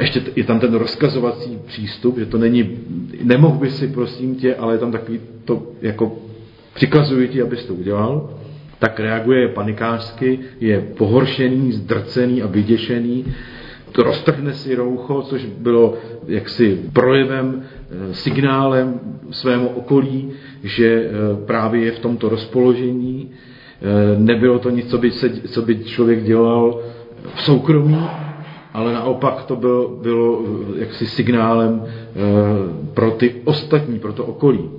ještě 0.00 0.22
je 0.36 0.44
tam 0.44 0.60
ten 0.60 0.74
rozkazovací 0.74 1.58
přístup, 1.66 2.18
že 2.18 2.26
to 2.26 2.38
není, 2.38 2.78
nemohl 3.22 3.58
by 3.58 3.70
si, 3.70 3.88
prosím 3.88 4.34
tě, 4.34 4.54
ale 4.54 4.74
je 4.74 4.78
tam 4.78 4.92
takový 4.92 5.20
to, 5.44 5.62
jako 5.82 6.18
přikazuji 6.74 7.28
ti, 7.28 7.42
abys 7.42 7.64
to 7.64 7.74
udělal, 7.74 8.35
tak 8.78 9.00
reaguje 9.00 9.48
panikářsky, 9.48 10.38
je 10.60 10.80
pohoršený, 10.80 11.72
zdrcený 11.72 12.42
a 12.42 12.46
vyděšený, 12.46 13.24
roztrhne 14.02 14.52
si 14.54 14.74
roucho, 14.74 15.22
což 15.22 15.44
bylo 15.44 15.94
jaksi 16.28 16.80
projevem, 16.92 17.62
eh, 17.62 18.14
signálem 18.14 19.00
svému 19.30 19.68
okolí, 19.68 20.30
že 20.62 20.86
eh, 20.86 21.10
právě 21.46 21.84
je 21.84 21.92
v 21.92 21.98
tomto 21.98 22.28
rozpoložení. 22.28 23.30
Eh, 23.30 24.18
nebylo 24.18 24.58
to 24.58 24.70
nic, 24.70 24.90
co 24.90 24.98
by, 24.98 25.10
se, 25.10 25.30
co 25.30 25.62
by 25.62 25.84
člověk 25.84 26.24
dělal 26.24 26.80
v 27.34 27.42
soukromí, 27.42 28.08
ale 28.74 28.92
naopak 28.92 29.44
to 29.44 29.56
bylo, 29.56 29.88
bylo 29.88 30.42
jaksi 30.78 31.06
signálem 31.06 31.84
pro 32.94 33.10
ty 33.10 33.34
ostatní, 33.44 33.98
pro 33.98 34.12
to 34.12 34.24
okolí. 34.24 34.70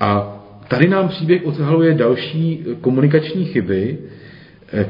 A 0.00 0.39
tady 0.70 0.88
nám 0.88 1.08
příběh 1.08 1.46
odhaluje 1.46 1.94
další 1.94 2.64
komunikační 2.80 3.44
chyby 3.44 3.98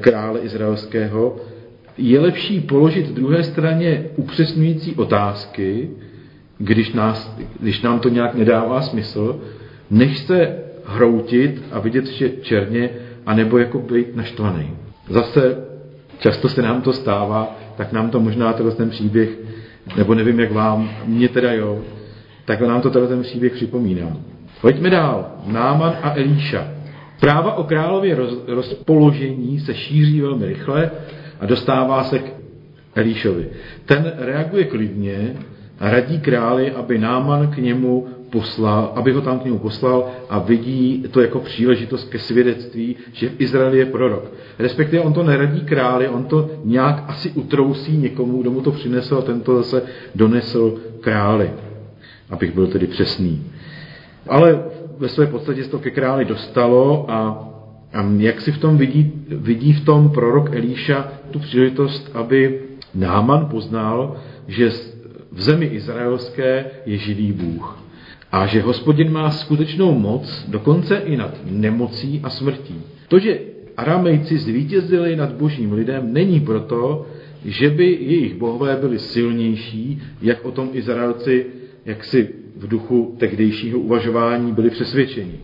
krále 0.00 0.40
izraelského, 0.40 1.36
je 1.98 2.20
lepší 2.20 2.60
položit 2.60 3.08
druhé 3.10 3.42
straně 3.42 4.04
upřesňující 4.16 4.94
otázky, 4.94 5.90
když, 6.58 6.92
nás, 6.92 7.36
když 7.60 7.82
nám 7.82 8.00
to 8.00 8.08
nějak 8.08 8.34
nedává 8.34 8.82
smysl, 8.82 9.40
než 9.90 10.18
se 10.18 10.56
hroutit 10.84 11.62
a 11.72 11.80
vidět 11.80 12.04
vše 12.04 12.30
černě, 12.42 12.90
anebo 13.26 13.58
jako 13.58 13.78
být 13.78 14.16
naštvaný. 14.16 14.70
Zase 15.08 15.56
často 16.18 16.48
se 16.48 16.62
nám 16.62 16.82
to 16.82 16.92
stává, 16.92 17.56
tak 17.76 17.92
nám 17.92 18.10
to 18.10 18.20
možná 18.20 18.52
tenhle 18.52 18.74
ten 18.74 18.90
příběh, 18.90 19.28
nebo 19.96 20.14
nevím 20.14 20.40
jak 20.40 20.52
vám, 20.52 20.90
mě 21.06 21.28
teda 21.28 21.52
jo, 21.52 21.80
tak 22.44 22.60
nám 22.60 22.80
to 22.80 22.90
tenhle 22.90 23.08
ten 23.08 23.22
příběh 23.22 23.52
připomíná. 23.52 24.16
Pojďme 24.60 24.90
dál. 24.90 25.26
Náman 25.46 25.96
a 26.02 26.14
Elíša. 26.16 26.68
Práva 27.20 27.54
o 27.54 27.64
králově 27.64 28.14
roz, 28.14 28.38
rozpoložení 28.46 29.60
se 29.60 29.74
šíří 29.74 30.20
velmi 30.20 30.46
rychle 30.46 30.90
a 31.40 31.46
dostává 31.46 32.04
se 32.04 32.18
k 32.18 32.32
Elíšovi. 32.94 33.48
Ten 33.84 34.12
reaguje 34.18 34.64
klidně 34.64 35.34
a 35.80 35.90
radí 35.90 36.20
králi, 36.20 36.72
aby 36.72 36.98
Náman 36.98 37.50
k 37.50 37.56
němu 37.56 38.06
poslal, 38.30 38.92
aby 38.94 39.12
ho 39.12 39.20
tam 39.20 39.38
k 39.38 39.44
němu 39.44 39.58
poslal 39.58 40.10
a 40.28 40.38
vidí 40.38 41.04
to 41.10 41.20
jako 41.20 41.40
příležitost 41.40 42.08
ke 42.08 42.18
svědectví, 42.18 42.96
že 43.12 43.28
v 43.28 43.40
Izraeli 43.40 43.78
je 43.78 43.86
prorok. 43.86 44.24
Respektive 44.58 45.02
on 45.02 45.12
to 45.12 45.22
neradí 45.22 45.60
králi, 45.60 46.08
on 46.08 46.24
to 46.24 46.50
nějak 46.64 47.04
asi 47.06 47.30
utrousí 47.30 47.96
někomu, 47.96 48.42
kdo 48.42 48.50
mu 48.50 48.60
to 48.60 48.70
přinesl 48.70 49.18
a 49.18 49.22
ten 49.22 49.40
to 49.40 49.56
zase 49.56 49.82
donesl 50.14 50.78
králi, 51.00 51.50
abych 52.30 52.54
byl 52.54 52.66
tedy 52.66 52.86
přesný. 52.86 53.44
Ale 54.28 54.64
ve 54.98 55.08
své 55.08 55.26
podstatě 55.26 55.64
se 55.64 55.70
to 55.70 55.78
ke 55.78 55.90
králi 55.90 56.24
dostalo 56.24 57.10
a 57.10 57.46
a 57.92 58.06
jak 58.18 58.40
si 58.40 58.52
v 58.52 58.58
tom 58.58 58.78
vidí, 58.78 59.12
vidí 59.28 59.72
v 59.72 59.84
tom 59.84 60.10
prorok 60.10 60.54
Elíša 60.54 61.12
tu 61.30 61.38
příležitost, 61.38 62.10
aby 62.14 62.60
Náman 62.94 63.46
poznal, 63.46 64.16
že 64.48 64.70
v 65.32 65.42
zemi 65.42 65.66
izraelské 65.66 66.64
je 66.86 66.96
živý 66.96 67.32
Bůh. 67.32 67.82
A 68.32 68.46
že 68.46 68.62
hospodin 68.62 69.12
má 69.12 69.30
skutečnou 69.30 69.98
moc, 69.98 70.44
dokonce 70.48 70.96
i 70.96 71.16
nad 71.16 71.34
nemocí 71.50 72.20
a 72.22 72.30
smrtí. 72.30 72.82
To, 73.08 73.18
že 73.18 73.40
Aramejci 73.76 74.38
zvítězili 74.38 75.16
nad 75.16 75.32
božím 75.32 75.72
lidem, 75.72 76.12
není 76.12 76.40
proto, 76.40 77.06
že 77.44 77.70
by 77.70 77.84
jejich 77.86 78.34
bohové 78.34 78.76
byli 78.76 78.98
silnější, 78.98 80.02
jak 80.22 80.44
o 80.44 80.50
tom 80.50 80.70
Izraelci 80.72 81.46
jaksi 81.84 82.28
v 82.60 82.68
duchu 82.68 83.14
tehdejšího 83.18 83.78
uvažování 83.78 84.52
byli 84.52 84.70
přesvědčeni. 84.70 85.34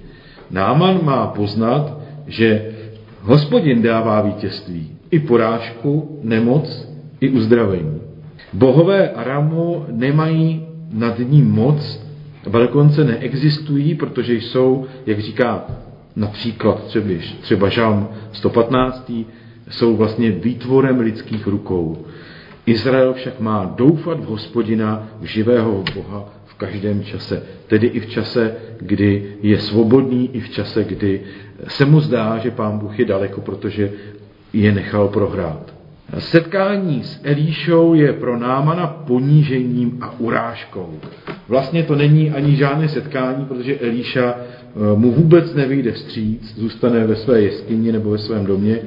Náman 0.50 1.00
má 1.02 1.26
poznat, 1.26 2.00
že 2.26 2.72
hospodin 3.20 3.82
dává 3.82 4.20
vítězství, 4.20 4.90
i 5.10 5.18
porážku, 5.18 6.20
nemoc, 6.22 6.88
i 7.20 7.30
uzdravení. 7.30 8.00
Bohové 8.52 9.10
Aramu 9.10 9.84
nemají 9.90 10.66
nad 10.92 11.18
ním 11.18 11.50
moc, 11.50 12.06
a 12.46 12.58
dokonce 12.58 13.04
neexistují, 13.04 13.94
protože 13.94 14.34
jsou, 14.34 14.86
jak 15.06 15.18
říká 15.18 15.64
například 16.16 16.84
třeba, 16.84 17.14
třeba 17.40 17.68
Žalm 17.68 18.08
115, 18.32 19.12
jsou 19.70 19.96
vlastně 19.96 20.30
výtvorem 20.30 21.00
lidských 21.00 21.46
rukou. 21.46 22.04
Izrael 22.66 23.14
však 23.14 23.40
má 23.40 23.74
doufat 23.76 24.20
v 24.20 24.24
hospodina, 24.24 25.08
v 25.20 25.24
živého 25.24 25.84
Boha 25.94 26.35
každém 26.56 27.04
čase. 27.04 27.42
Tedy 27.66 27.86
i 27.86 28.00
v 28.00 28.06
čase, 28.06 28.54
kdy 28.80 29.36
je 29.42 29.58
svobodný, 29.58 30.30
i 30.32 30.40
v 30.40 30.50
čase, 30.50 30.84
kdy 30.84 31.20
se 31.68 31.84
mu 31.84 32.00
zdá, 32.00 32.38
že 32.38 32.50
pán 32.50 32.78
Bůh 32.78 32.98
je 32.98 33.04
daleko, 33.04 33.40
protože 33.40 33.92
je 34.52 34.72
nechal 34.72 35.08
prohrát. 35.08 35.76
Setkání 36.18 37.02
s 37.04 37.20
Elíšou 37.24 37.94
je 37.94 38.12
pro 38.12 38.38
Námana 38.38 38.86
ponížením 38.86 39.98
a 40.00 40.14
urážkou. 40.18 41.00
Vlastně 41.48 41.82
to 41.82 41.94
není 41.94 42.30
ani 42.30 42.56
žádné 42.56 42.88
setkání, 42.88 43.44
protože 43.44 43.78
Elíša 43.78 44.34
eh, 44.34 44.96
mu 44.96 45.12
vůbec 45.12 45.54
nevyjde 45.54 45.92
vstříc, 45.92 46.54
zůstane 46.56 47.06
ve 47.06 47.16
své 47.16 47.40
jeskyni 47.40 47.92
nebo 47.92 48.10
ve 48.10 48.18
svém 48.18 48.46
domě 48.46 48.78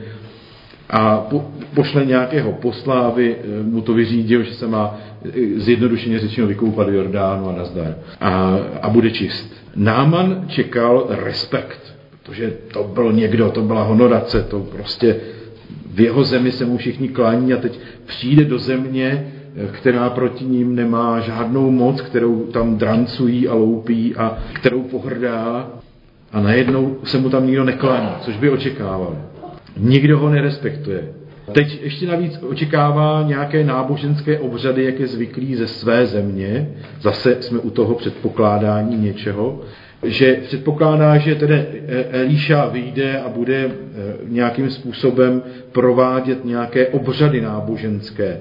a 0.89 1.27
pošle 1.73 2.05
nějakého 2.05 2.51
posla, 2.51 2.99
aby 2.99 3.35
eh, 3.35 3.63
mu 3.63 3.81
to 3.81 3.93
vyřídil, 3.93 4.43
že 4.43 4.53
se 4.53 4.67
má 4.67 4.97
eh, 5.25 5.29
zjednodušeně 5.55 6.19
řečeno 6.19 6.47
vykoupat 6.47 6.87
do 6.87 6.93
Jordánu 6.93 7.49
a 7.49 7.51
nazdar. 7.51 7.95
A, 8.21 8.57
a 8.81 8.89
bude 8.89 9.11
čist. 9.11 9.53
Náman 9.75 10.43
čekal 10.47 11.07
respekt 11.09 11.99
protože 12.29 12.53
to 12.73 12.83
byl 12.83 13.13
někdo, 13.13 13.49
to 13.51 13.61
byla 13.61 13.83
honorace, 13.83 14.43
to 14.43 14.59
prostě 14.59 15.15
v 15.93 15.99
jeho 15.99 16.23
zemi 16.23 16.51
se 16.51 16.65
mu 16.65 16.77
všichni 16.77 17.09
klání 17.09 17.53
a 17.53 17.57
teď 17.57 17.79
přijde 18.05 18.45
do 18.45 18.59
země, 18.59 19.31
která 19.71 20.09
proti 20.09 20.45
ním 20.45 20.75
nemá 20.75 21.19
žádnou 21.19 21.71
moc, 21.71 22.01
kterou 22.01 22.39
tam 22.45 22.77
drancují 22.77 23.47
a 23.47 23.53
loupí 23.53 24.15
a 24.15 24.37
kterou 24.53 24.81
pohrdá 24.81 25.67
a 26.31 26.41
najednou 26.41 26.97
se 27.03 27.17
mu 27.17 27.29
tam 27.29 27.47
nikdo 27.47 27.63
neklání, 27.63 28.09
což 28.21 28.37
by 28.37 28.49
očekával. 28.49 29.15
Nikdo 29.79 30.19
ho 30.19 30.29
nerespektuje. 30.29 31.09
Teď 31.51 31.81
ještě 31.83 32.07
navíc 32.07 32.39
očekává 32.49 33.23
nějaké 33.27 33.63
náboženské 33.63 34.39
obřady, 34.39 34.83
jak 34.83 34.99
je 34.99 35.07
zvyklý 35.07 35.55
ze 35.55 35.67
své 35.67 36.05
země. 36.05 36.69
Zase 37.01 37.37
jsme 37.39 37.59
u 37.59 37.69
toho 37.69 37.95
předpokládání 37.95 38.97
něčeho 38.97 39.61
že 40.03 40.33
předpokládá, 40.33 41.17
že 41.17 41.35
tedy 41.35 41.65
Elíša 42.11 42.65
vyjde 42.65 43.19
a 43.19 43.29
bude 43.29 43.65
eh, 43.65 43.71
nějakým 44.27 44.69
způsobem 44.69 45.41
provádět 45.71 46.45
nějaké 46.45 46.87
obřady 46.87 47.41
náboženské. 47.41 48.39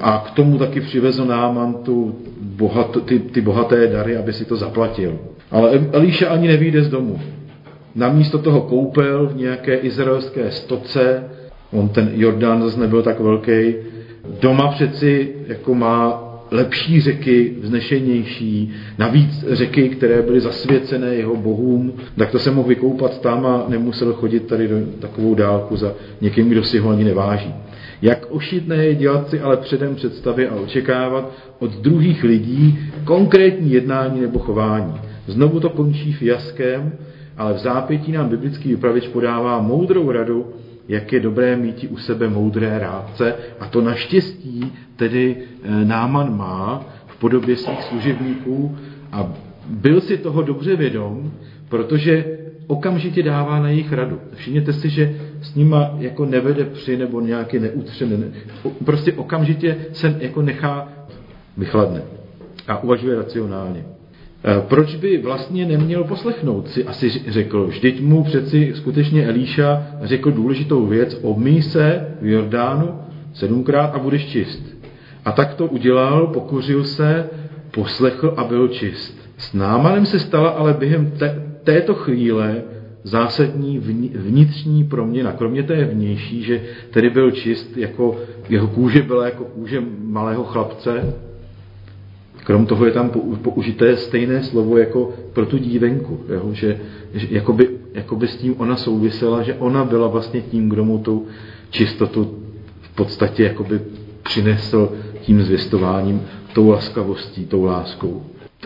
A 0.00 0.24
k 0.26 0.30
tomu 0.30 0.58
taky 0.58 0.80
přivezl 0.80 1.24
Náman 1.24 1.74
tu 1.74 2.18
bohat, 2.40 2.96
ty, 3.04 3.18
ty 3.18 3.40
bohaté 3.40 3.86
dary, 3.86 4.16
aby 4.16 4.32
si 4.32 4.44
to 4.44 4.56
zaplatil. 4.56 5.18
Ale 5.50 5.70
Elíša 5.92 6.28
ani 6.28 6.48
nevíde 6.48 6.82
z 6.82 6.88
domu. 6.88 7.20
Namísto 7.94 8.38
toho 8.38 8.60
koupel 8.60 9.26
v 9.26 9.36
nějaké 9.36 9.74
izraelské 9.76 10.50
stoce, 10.50 11.24
on 11.72 11.88
ten 11.88 12.10
Jordán 12.14 12.62
zase 12.62 12.80
nebyl 12.80 13.02
tak 13.02 13.20
velký, 13.20 13.74
doma 14.40 14.68
přeci 14.68 15.34
jako 15.46 15.74
má 15.74 16.26
lepší 16.50 17.00
řeky, 17.00 17.54
vznešenější, 17.60 18.72
navíc 18.98 19.44
řeky, 19.48 19.88
které 19.88 20.22
byly 20.22 20.40
zasvěcené 20.40 21.14
jeho 21.14 21.36
bohům, 21.36 21.92
tak 22.16 22.30
to 22.30 22.38
se 22.38 22.50
mohl 22.50 22.68
vykoupat 22.68 23.20
tam 23.20 23.46
a 23.46 23.64
nemusel 23.68 24.12
chodit 24.12 24.46
tady 24.46 24.68
do 24.68 24.76
takovou 25.00 25.34
dálku 25.34 25.76
za 25.76 25.94
někým, 26.20 26.48
kdo 26.48 26.64
si 26.64 26.78
ho 26.78 26.90
ani 26.90 27.04
neváží. 27.04 27.54
Jak 28.02 28.26
ošitné 28.30 28.76
je 28.76 28.94
dělat 28.94 29.30
si 29.30 29.40
ale 29.40 29.56
předem 29.56 29.94
představy 29.94 30.48
a 30.48 30.54
očekávat 30.54 31.32
od 31.58 31.70
druhých 31.70 32.24
lidí 32.24 32.78
konkrétní 33.04 33.72
jednání 33.72 34.20
nebo 34.20 34.38
chování. 34.38 34.94
Znovu 35.26 35.60
to 35.60 35.70
končí 35.70 36.12
fiaskem, 36.12 36.92
ale 37.40 37.54
v 37.54 37.58
zápětí 37.58 38.12
nám 38.12 38.28
biblický 38.28 38.68
vypravěč 38.68 39.08
podává 39.08 39.60
moudrou 39.60 40.10
radu, 40.10 40.46
jak 40.88 41.12
je 41.12 41.20
dobré 41.20 41.56
mít 41.56 41.86
u 41.90 41.96
sebe 41.96 42.28
moudré 42.28 42.78
rádce 42.78 43.34
a 43.60 43.66
to 43.66 43.80
naštěstí 43.80 44.72
tedy 44.96 45.36
eh, 45.36 45.84
Náman 45.84 46.36
má 46.36 46.84
v 47.06 47.16
podobě 47.16 47.56
svých 47.56 47.82
služebníků 47.82 48.76
a 49.12 49.32
byl 49.66 50.00
si 50.00 50.16
toho 50.16 50.42
dobře 50.42 50.76
vědom, 50.76 51.32
protože 51.68 52.38
okamžitě 52.66 53.22
dává 53.22 53.58
na 53.58 53.68
jejich 53.68 53.92
radu. 53.92 54.20
Všimněte 54.34 54.72
si, 54.72 54.88
že 54.88 55.14
s 55.42 55.54
nima 55.54 55.90
jako 55.98 56.26
nevede 56.26 56.64
při 56.64 56.96
nebo 56.96 57.20
nějaký 57.20 57.58
neutřený. 57.58 58.24
Prostě 58.84 59.12
okamžitě 59.12 59.76
se 59.92 60.16
jako 60.20 60.42
nechá 60.42 60.88
vychladne 61.56 62.02
a 62.68 62.82
uvažuje 62.82 63.16
racionálně. 63.16 63.84
E, 64.44 64.60
proč 64.60 64.94
by 64.96 65.18
vlastně 65.18 65.66
neměl 65.66 66.04
poslechnout, 66.04 66.68
si 66.68 66.84
asi 66.84 67.10
řekl. 67.28 67.66
Vždyť 67.66 68.00
mu 68.00 68.24
přeci 68.24 68.72
skutečně 68.74 69.26
Elíša 69.26 69.86
řekl 70.02 70.30
důležitou 70.30 70.86
věc, 70.86 71.18
obmý 71.22 71.62
se 71.62 72.06
v 72.20 72.26
Jordánu 72.26 72.94
sedmkrát 73.34 73.94
a 73.94 73.98
budeš 73.98 74.26
čist. 74.26 74.62
A 75.24 75.32
tak 75.32 75.54
to 75.54 75.66
udělal, 75.66 76.26
pokuřil 76.26 76.84
se, 76.84 77.28
poslechl 77.70 78.34
a 78.36 78.44
byl 78.44 78.68
čist. 78.68 79.30
S 79.38 79.52
Námanem 79.54 80.06
se 80.06 80.18
stala 80.18 80.48
ale 80.48 80.74
během 80.74 81.10
te, 81.10 81.42
této 81.64 81.94
chvíle 81.94 82.62
zásadní 83.02 83.78
vnitřní 84.14 84.84
proměna. 84.84 85.32
Kromě 85.32 85.62
té 85.62 85.84
vnější, 85.84 86.42
že 86.42 86.62
tedy 86.90 87.10
byl 87.10 87.30
čist, 87.30 87.76
jako 87.76 88.16
jeho 88.48 88.68
kůže 88.68 89.02
byla 89.02 89.24
jako 89.24 89.44
kůže 89.44 89.82
malého 90.02 90.44
chlapce, 90.44 91.14
Krom 92.44 92.66
toho 92.66 92.86
je 92.86 92.92
tam 92.92 93.10
použité 93.42 93.96
stejné 93.96 94.42
slovo 94.42 94.78
jako 94.78 95.12
pro 95.32 95.46
tu 95.46 95.58
dívenku, 95.58 96.20
jo? 96.28 96.50
že, 96.52 96.80
že 97.14 97.26
jakoby, 97.30 97.68
jakoby 97.94 98.28
s 98.28 98.36
tím 98.36 98.54
ona 98.58 98.76
souvisela, 98.76 99.42
že 99.42 99.54
ona 99.54 99.84
byla 99.84 100.08
vlastně 100.08 100.40
tím, 100.40 100.68
kdo 100.68 100.84
mu 100.84 100.98
tu 100.98 101.26
čistotu 101.70 102.38
v 102.80 102.94
podstatě 102.94 103.44
jakoby 103.44 103.80
přinesl 104.22 104.92
tím 105.20 105.42
zvěstováním, 105.42 106.22
tou 106.52 106.68
laskavostí, 106.68 107.46
tou 107.46 107.64
láskou. 107.64 108.22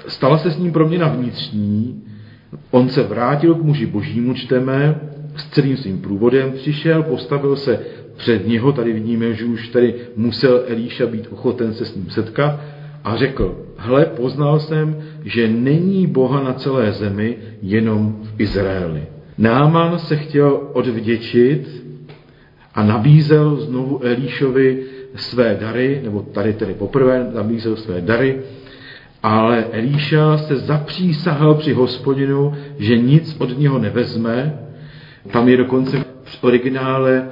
Stala 0.06 0.38
se 0.38 0.50
s 0.50 0.58
ním 0.58 0.72
proměna 0.72 1.08
vnitřní, 1.08 2.02
on 2.70 2.88
se 2.88 3.02
vrátil 3.02 3.54
k 3.54 3.62
muži 3.62 3.86
božímu, 3.86 4.34
čteme, 4.34 5.00
s 5.36 5.50
celým 5.50 5.76
svým 5.76 5.98
průvodem 5.98 6.52
přišel, 6.52 7.02
postavil 7.02 7.56
se 7.56 7.80
před 8.16 8.48
něho, 8.48 8.72
tady 8.72 8.92
vidíme, 8.92 9.34
že 9.34 9.44
už 9.44 9.68
tady 9.68 9.94
musel 10.16 10.64
Elíša 10.66 11.06
být 11.06 11.28
ochoten 11.30 11.74
se 11.74 11.84
s 11.84 11.94
ním 11.94 12.10
setkat 12.10 12.60
a 13.04 13.16
řekl, 13.16 13.56
hle, 13.76 14.06
poznal 14.06 14.60
jsem, 14.60 15.02
že 15.24 15.48
není 15.48 16.06
Boha 16.06 16.42
na 16.42 16.52
celé 16.52 16.92
zemi, 16.92 17.36
jenom 17.62 18.16
v 18.22 18.40
Izraeli. 18.40 19.02
Náman 19.38 19.98
se 19.98 20.16
chtěl 20.16 20.60
odvděčit 20.72 21.84
a 22.74 22.82
nabízel 22.82 23.56
znovu 23.56 24.04
Elíšovi 24.04 24.82
své 25.14 25.56
dary, 25.60 26.00
nebo 26.04 26.20
tady 26.20 26.52
tedy 26.52 26.74
poprvé 26.74 27.30
nabízel 27.34 27.76
své 27.76 28.00
dary, 28.00 28.40
ale 29.22 29.64
Elíša 29.72 30.36
se 30.38 30.56
zapřísahal 30.56 31.54
při 31.54 31.72
hospodinu, 31.72 32.54
že 32.78 32.96
nic 32.98 33.36
od 33.38 33.58
něho 33.58 33.78
nevezme. 33.78 34.58
Tam 35.30 35.48
je 35.48 35.56
dokonce 35.56 36.04
v 36.24 36.44
originále 36.44 37.28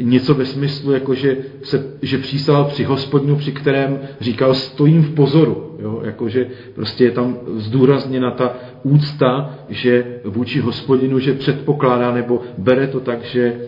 něco 0.00 0.34
ve 0.34 0.46
smyslu, 0.46 0.92
jako 0.92 1.14
že, 1.14 1.36
se, 1.62 1.86
že 2.02 2.18
přísahal 2.18 2.64
při 2.64 2.84
hospodinu, 2.84 3.36
při 3.36 3.52
kterém 3.52 3.98
říkal 4.20 4.54
stojím 4.54 5.02
v 5.02 5.10
pozoru. 5.10 5.76
Jo? 5.82 6.00
Jako, 6.04 6.28
že 6.28 6.46
prostě 6.74 7.04
je 7.04 7.10
tam 7.10 7.38
zdůrazněna 7.56 8.30
ta 8.30 8.54
úcta, 8.82 9.58
že 9.68 10.04
vůči 10.24 10.60
hospodinu, 10.60 11.18
že 11.18 11.34
předpokládá 11.34 12.14
nebo 12.14 12.40
bere 12.58 12.86
to 12.86 13.00
tak, 13.00 13.24
že 13.24 13.60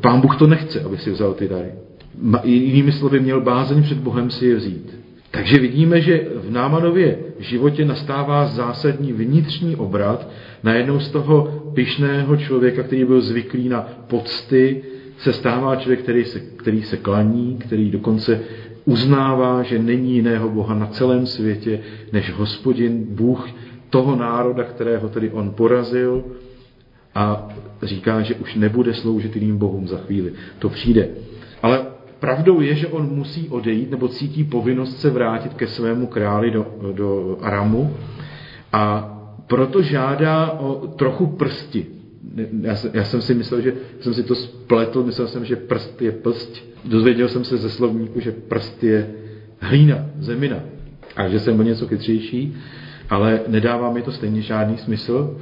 pán 0.00 0.20
Bůh 0.20 0.36
to 0.36 0.46
nechce, 0.46 0.80
aby 0.80 0.98
si 0.98 1.10
vzal 1.10 1.34
ty 1.34 1.48
dary. 1.48 1.72
Jinými 2.44 2.92
slovy, 2.92 3.20
měl 3.20 3.40
bázeň 3.40 3.82
před 3.82 3.98
Bohem 3.98 4.30
si 4.30 4.46
je 4.46 4.56
vzít. 4.56 4.98
Takže 5.30 5.58
vidíme, 5.58 6.00
že 6.00 6.26
v 6.34 6.50
Námanově 6.50 7.18
životě 7.38 7.84
nastává 7.84 8.46
zásadní 8.46 9.12
vnitřní 9.12 9.76
obrat. 9.76 10.28
Najednou 10.62 11.00
z 11.00 11.10
toho 11.10 11.64
pyšného 11.74 12.36
člověka, 12.36 12.82
který 12.82 13.04
byl 13.04 13.20
zvyklý 13.20 13.68
na 13.68 13.88
pocty, 14.06 14.82
se 15.18 15.32
stává 15.32 15.76
člověk, 15.76 16.02
který 16.02 16.24
se, 16.24 16.40
který 16.40 16.82
se 16.82 16.96
klaní, 16.96 17.56
který 17.58 17.90
dokonce 17.90 18.40
uznává, 18.84 19.62
že 19.62 19.78
není 19.78 20.14
jiného 20.14 20.48
Boha 20.48 20.74
na 20.74 20.86
celém 20.86 21.26
světě, 21.26 21.80
než 22.12 22.32
hospodin, 22.32 23.06
Bůh 23.10 23.48
toho 23.90 24.16
národa, 24.16 24.64
kterého 24.64 25.08
tedy 25.08 25.30
on 25.30 25.50
porazil 25.50 26.24
a 27.14 27.48
říká, 27.82 28.22
že 28.22 28.34
už 28.34 28.54
nebude 28.54 28.94
sloužit 28.94 29.36
jiným 29.36 29.58
bohům 29.58 29.88
za 29.88 29.98
chvíli. 29.98 30.32
To 30.58 30.68
přijde. 30.68 31.08
Ale 31.62 31.86
Pravdou 32.24 32.60
je, 32.60 32.74
že 32.74 32.86
on 32.86 33.08
musí 33.12 33.48
odejít 33.48 33.90
nebo 33.90 34.08
cítí 34.08 34.44
povinnost 34.44 35.00
se 35.00 35.10
vrátit 35.10 35.54
ke 35.54 35.66
svému 35.66 36.06
králi 36.06 36.50
do, 36.50 36.66
do 36.92 37.38
Aramu 37.42 37.96
a 38.72 39.10
proto 39.46 39.82
žádá 39.82 40.50
o 40.50 40.86
trochu 40.86 41.26
prsti. 41.26 41.86
Já 42.62 42.76
jsem, 42.76 42.90
já 42.94 43.04
jsem 43.04 43.22
si 43.22 43.34
myslel, 43.34 43.60
že 43.60 43.72
jsem 44.00 44.14
si 44.14 44.22
to 44.22 44.34
spletl, 44.34 45.02
myslel 45.02 45.26
jsem, 45.26 45.44
že 45.44 45.56
prst 45.56 46.02
je 46.02 46.12
plst. 46.12 46.64
Dozvěděl 46.84 47.28
jsem 47.28 47.44
se 47.44 47.56
ze 47.56 47.70
slovníku, 47.70 48.20
že 48.20 48.32
prst 48.32 48.84
je 48.84 49.10
hlína, 49.60 50.06
zemina 50.18 50.60
a 51.16 51.28
že 51.28 51.40
jsem 51.40 51.56
byl 51.56 51.64
něco 51.64 51.86
chytřejší, 51.86 52.56
ale 53.10 53.40
nedává 53.48 53.92
mi 53.92 54.02
to 54.02 54.12
stejně 54.12 54.42
žádný 54.42 54.76
smysl. 54.76 55.36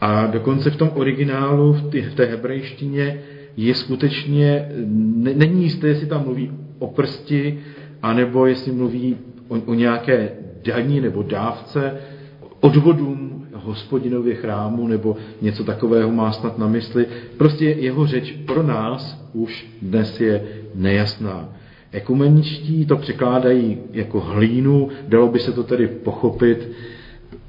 A 0.00 0.26
dokonce 0.26 0.70
v 0.70 0.76
tom 0.76 0.90
originálu, 0.94 1.72
v, 1.72 1.94
v 1.94 2.14
té 2.14 2.24
hebrejštině, 2.24 3.18
je 3.56 3.74
skutečně, 3.74 4.68
není 5.36 5.62
jisté, 5.62 5.88
jestli 5.88 6.06
tam 6.06 6.24
mluví 6.24 6.50
o 6.78 6.86
prsti, 6.86 7.58
anebo 8.02 8.46
jestli 8.46 8.72
mluví 8.72 9.16
o, 9.48 9.54
o 9.54 9.74
nějaké 9.74 10.30
daní 10.64 11.00
nebo 11.00 11.22
dávce, 11.22 11.94
odvodům 12.60 13.21
hospodinově 13.64 14.34
chrámu 14.34 14.88
nebo 14.88 15.16
něco 15.42 15.64
takového 15.64 16.12
má 16.12 16.32
snad 16.32 16.58
na 16.58 16.68
mysli. 16.68 17.06
Prostě 17.36 17.64
jeho 17.64 18.06
řeč 18.06 18.32
pro 18.46 18.62
nás 18.62 19.28
už 19.32 19.66
dnes 19.82 20.20
je 20.20 20.42
nejasná. 20.74 21.48
Ekumeničtí 21.92 22.86
to 22.86 22.96
překládají 22.96 23.78
jako 23.92 24.20
hlínu, 24.20 24.88
dalo 25.08 25.28
by 25.28 25.38
se 25.38 25.52
to 25.52 25.62
tedy 25.62 25.86
pochopit, 25.86 26.68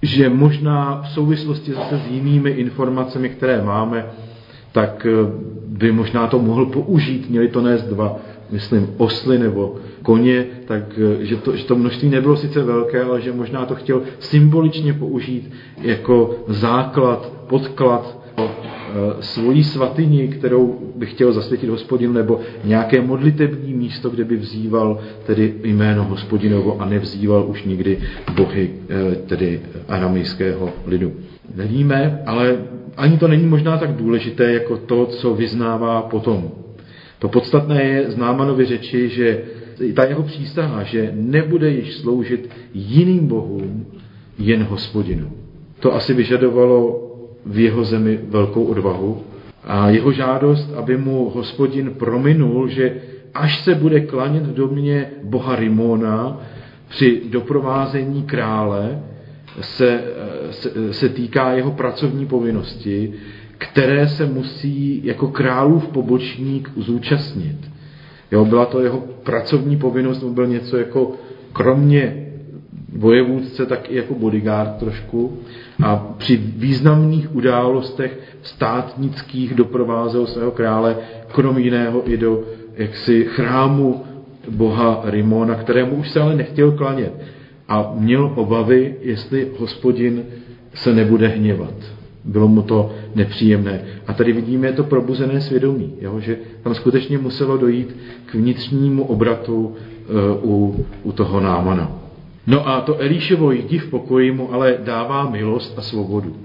že 0.01 0.29
možná 0.29 1.01
v 1.01 1.09
souvislosti 1.09 1.73
zase 1.73 1.97
s 1.97 2.11
jinými 2.11 2.49
informacemi, 2.49 3.29
které 3.29 3.61
máme, 3.61 4.05
tak 4.71 5.07
by 5.67 5.91
možná 5.91 6.27
to 6.27 6.39
mohl 6.39 6.65
použít, 6.65 7.29
měli 7.29 7.47
to 7.47 7.61
nést 7.61 7.83
dva, 7.83 8.19
myslím, 8.53 8.89
osly 8.97 9.39
nebo 9.39 9.75
koně, 10.03 10.45
tak 10.65 10.99
eh, 11.21 11.25
že 11.25 11.35
to, 11.35 11.55
že 11.55 11.63
to 11.63 11.75
množství 11.75 12.09
nebylo 12.09 12.35
sice 12.37 12.63
velké, 12.63 13.03
ale 13.03 13.21
že 13.21 13.33
možná 13.33 13.65
to 13.65 13.75
chtěl 13.75 14.01
symboličně 14.19 14.93
použít 14.93 15.51
jako 15.81 16.35
základ, 16.47 17.33
podklad 17.47 18.23
o 18.35 18.45
e, 18.45 18.51
svojí 19.23 19.63
svatyni, 19.63 20.27
kterou 20.27 20.79
by 20.95 21.05
chtěl 21.05 21.33
zasvětit 21.33 21.69
hospodinu, 21.69 22.13
nebo 22.13 22.39
nějaké 22.63 23.01
modlitební 23.01 23.73
místo, 23.73 24.09
kde 24.09 24.23
by 24.23 24.35
vzýval 24.35 24.99
tedy 25.25 25.53
jméno 25.63 26.03
hospodinovo 26.03 26.81
a 26.81 26.85
nevzýval 26.85 27.45
už 27.47 27.63
nikdy 27.63 27.97
bohy, 28.35 28.69
e, 28.89 29.15
tedy 29.15 29.61
aramejského 29.87 30.69
lidu. 30.87 31.11
Nevíme, 31.55 32.23
ale 32.25 32.57
ani 32.97 33.17
to 33.17 33.27
není 33.27 33.45
možná 33.45 33.77
tak 33.77 33.95
důležité, 33.95 34.53
jako 34.53 34.77
to, 34.77 35.05
co 35.05 35.33
vyznává 35.33 36.01
potom. 36.01 36.51
To 37.23 37.29
podstatné 37.29 37.83
je 37.83 38.11
z 38.11 38.17
Námanovy 38.17 38.65
řeči, 38.65 39.09
že 39.09 39.43
ta 39.95 40.03
jeho 40.05 40.23
přísaha, 40.23 40.83
že 40.83 41.11
nebude 41.15 41.69
již 41.69 41.93
sloužit 41.93 42.49
jiným 42.73 43.27
bohům, 43.27 43.85
jen 44.39 44.63
hospodinu. 44.63 45.31
To 45.79 45.93
asi 45.93 46.13
vyžadovalo 46.13 47.11
v 47.45 47.59
jeho 47.59 47.83
zemi 47.83 48.19
velkou 48.27 48.63
odvahu 48.63 49.23
a 49.63 49.89
jeho 49.89 50.11
žádost, 50.11 50.73
aby 50.75 50.97
mu 50.97 51.29
hospodin 51.29 51.91
prominul, 51.91 52.67
že 52.67 52.95
až 53.33 53.63
se 53.63 53.75
bude 53.75 53.99
klanět 53.99 54.43
v 54.43 54.53
domě 54.53 55.11
boha 55.23 55.55
Rimona 55.55 56.41
při 56.87 57.21
doprovázení 57.29 58.23
krále, 58.23 59.03
se, 59.61 60.03
se, 60.51 60.93
se 60.93 61.09
týká 61.09 61.51
jeho 61.51 61.71
pracovní 61.71 62.25
povinnosti, 62.25 63.13
které 63.57 64.07
se 64.07 64.25
musí 64.25 65.01
jako 65.05 65.27
králův 65.27 65.87
pobočník 65.87 66.71
zúčastnit. 66.77 67.57
Jo, 68.31 68.45
byla 68.45 68.65
to 68.65 68.79
jeho 68.79 69.03
pracovní 69.23 69.77
povinnost, 69.77 70.23
byl 70.23 70.47
něco 70.47 70.77
jako 70.77 71.11
kromě 71.53 72.27
vojevůdce, 72.95 73.65
tak 73.65 73.91
i 73.91 73.95
jako 73.95 74.13
bodyguard 74.15 74.75
trošku. 74.79 75.37
A 75.83 75.95
při 76.17 76.37
významných 76.37 77.35
událostech 77.35 78.19
státnických 78.41 79.53
doprovázel 79.53 80.27
svého 80.27 80.51
krále, 80.51 80.97
krom 81.31 81.57
jiného 81.57 82.11
i 82.11 82.17
do 82.17 82.43
jaksi 82.75 83.25
chrámu 83.25 84.03
boha 84.49 85.01
Rimona, 85.05 85.55
kterému 85.55 85.95
už 85.95 86.09
se 86.09 86.21
ale 86.21 86.35
nechtěl 86.35 86.71
klanět. 86.71 87.13
A 87.67 87.93
měl 87.95 88.33
obavy, 88.35 88.95
jestli 89.01 89.47
hospodin 89.57 90.23
se 90.73 90.93
nebude 90.93 91.27
hněvat. 91.27 91.73
Bylo 92.25 92.47
mu 92.47 92.61
to 92.61 92.91
nepříjemné. 93.15 93.81
A 94.07 94.13
tady 94.13 94.33
vidíme 94.33 94.73
to 94.73 94.83
probuzené 94.83 95.41
svědomí, 95.41 95.93
jo? 96.01 96.19
že 96.19 96.37
tam 96.63 96.75
skutečně 96.75 97.17
muselo 97.17 97.57
dojít 97.57 97.95
k 98.25 98.35
vnitřnímu 98.35 99.05
obratu 99.05 99.65
uh, 100.43 100.51
u, 100.51 100.85
u 101.03 101.11
toho 101.11 101.39
námana. 101.39 101.91
No 102.47 102.67
a 102.67 102.81
to 102.81 103.01
Elíševo 103.01 103.51
jdi 103.51 103.77
v 103.77 103.89
pokoji 103.89 104.31
mu 104.31 104.53
ale 104.53 104.77
dává 104.83 105.29
milost 105.29 105.79
a 105.79 105.81
svobodu. 105.81 106.35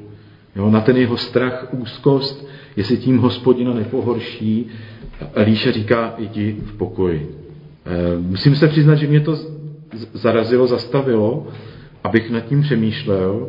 Jo? 0.56 0.70
Na 0.70 0.80
ten 0.80 0.96
jeho 0.96 1.16
strach, 1.16 1.66
úzkost, 1.70 2.48
jestli 2.76 2.96
tím 2.96 3.18
hospodina 3.18 3.74
nepohorší, 3.74 4.66
Elíše 5.34 5.72
říká, 5.72 6.14
jdi 6.18 6.56
v 6.64 6.72
pokoji. 6.72 7.36
E, 7.84 8.18
musím 8.18 8.56
se 8.56 8.68
přiznat, 8.68 8.94
že 8.94 9.06
mě 9.06 9.20
to 9.20 9.36
zarazilo, 10.12 10.66
zastavilo, 10.66 11.46
abych 12.04 12.30
nad 12.30 12.40
tím 12.40 12.62
přemýšlel. 12.62 13.48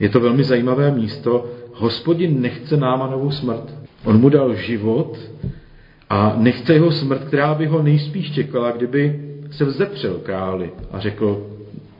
Je 0.00 0.08
to 0.08 0.20
velmi 0.20 0.44
zajímavé 0.44 0.90
místo, 0.90 1.46
hospodin 1.78 2.40
nechce 2.40 2.76
Námanovou 2.76 3.30
smrt. 3.30 3.74
On 4.04 4.20
mu 4.20 4.28
dal 4.28 4.54
život 4.54 5.18
a 6.10 6.34
nechce 6.36 6.72
jeho 6.72 6.90
smrt, 6.90 7.24
která 7.24 7.54
by 7.54 7.66
ho 7.66 7.82
nejspíš 7.82 8.32
čekala, 8.32 8.70
kdyby 8.70 9.20
se 9.50 9.64
vzepřel 9.64 10.14
králi 10.14 10.70
a 10.90 10.98
řekl, 10.98 11.46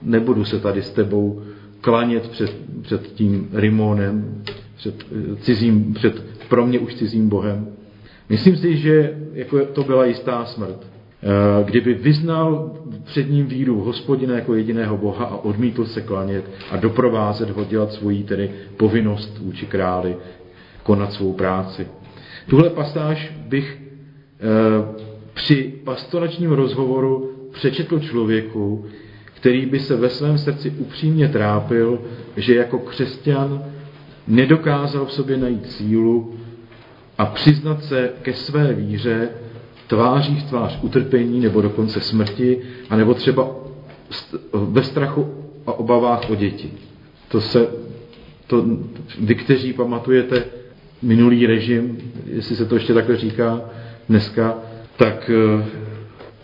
nebudu 0.02 0.44
se 0.44 0.60
tady 0.60 0.82
s 0.82 0.90
tebou 0.90 1.42
klanět 1.80 2.28
před, 2.28 2.56
před 2.82 3.12
tím 3.12 3.48
Rimonem, 3.52 4.42
před, 4.76 5.06
cizím, 5.40 5.94
před 5.94 6.22
pro 6.48 6.66
mě 6.66 6.78
už 6.78 6.94
cizím 6.94 7.28
bohem. 7.28 7.66
Myslím 8.28 8.56
si, 8.56 8.76
že 8.76 9.18
jako 9.32 9.66
to 9.66 9.84
byla 9.84 10.04
jistá 10.04 10.44
smrt. 10.44 10.86
Eh, 11.22 11.64
kdyby 11.64 11.94
vyznal 11.94 12.74
před 13.04 13.30
ním 13.30 13.46
víru 13.46 13.80
hospodina 13.80 14.34
jako 14.34 14.54
jediného 14.54 14.96
Boha 14.96 15.24
a 15.24 15.36
odmítl 15.36 15.84
se 15.84 16.00
klanět 16.00 16.50
a 16.70 16.76
doprovázet 16.76 17.50
ho 17.50 17.64
dělat 17.64 17.92
svoji 17.92 18.24
tedy 18.24 18.50
povinnost 18.76 19.38
vůči 19.38 19.66
králi, 19.66 20.16
konat 20.82 21.12
svou 21.12 21.32
práci. 21.32 21.86
Tuhle 22.48 22.70
pasáž 22.70 23.32
bych 23.48 23.82
eh, 24.40 25.04
při 25.34 25.74
pastoračním 25.84 26.52
rozhovoru 26.52 27.30
přečetl 27.52 27.98
člověku, 28.00 28.84
který 29.34 29.66
by 29.66 29.80
se 29.80 29.96
ve 29.96 30.08
svém 30.08 30.38
srdci 30.38 30.70
upřímně 30.70 31.28
trápil, 31.28 32.00
že 32.36 32.54
jako 32.54 32.78
křesťan 32.78 33.64
nedokázal 34.26 35.06
v 35.06 35.12
sobě 35.12 35.36
najít 35.36 35.70
sílu 35.70 36.34
a 37.18 37.26
přiznat 37.26 37.84
se 37.84 38.12
ke 38.22 38.34
své 38.34 38.74
víře 38.74 39.28
tváří 39.88 40.36
v 40.36 40.42
tvář 40.42 40.78
utrpení 40.82 41.40
nebo 41.40 41.60
dokonce 41.60 42.00
smrti, 42.00 42.58
anebo 42.90 43.14
třeba 43.14 43.48
ve 44.52 44.82
strachu 44.82 45.34
a 45.66 45.72
obavách 45.72 46.30
o 46.30 46.34
děti. 46.34 46.70
To 47.28 47.40
se, 47.40 47.68
to, 48.46 48.64
vy, 49.20 49.34
kteří 49.34 49.72
pamatujete 49.72 50.44
minulý 51.02 51.46
režim, 51.46 51.98
jestli 52.26 52.56
se 52.56 52.64
to 52.64 52.74
ještě 52.74 52.94
takhle 52.94 53.16
říká 53.16 53.60
dneska, 54.08 54.54
tak 54.96 55.30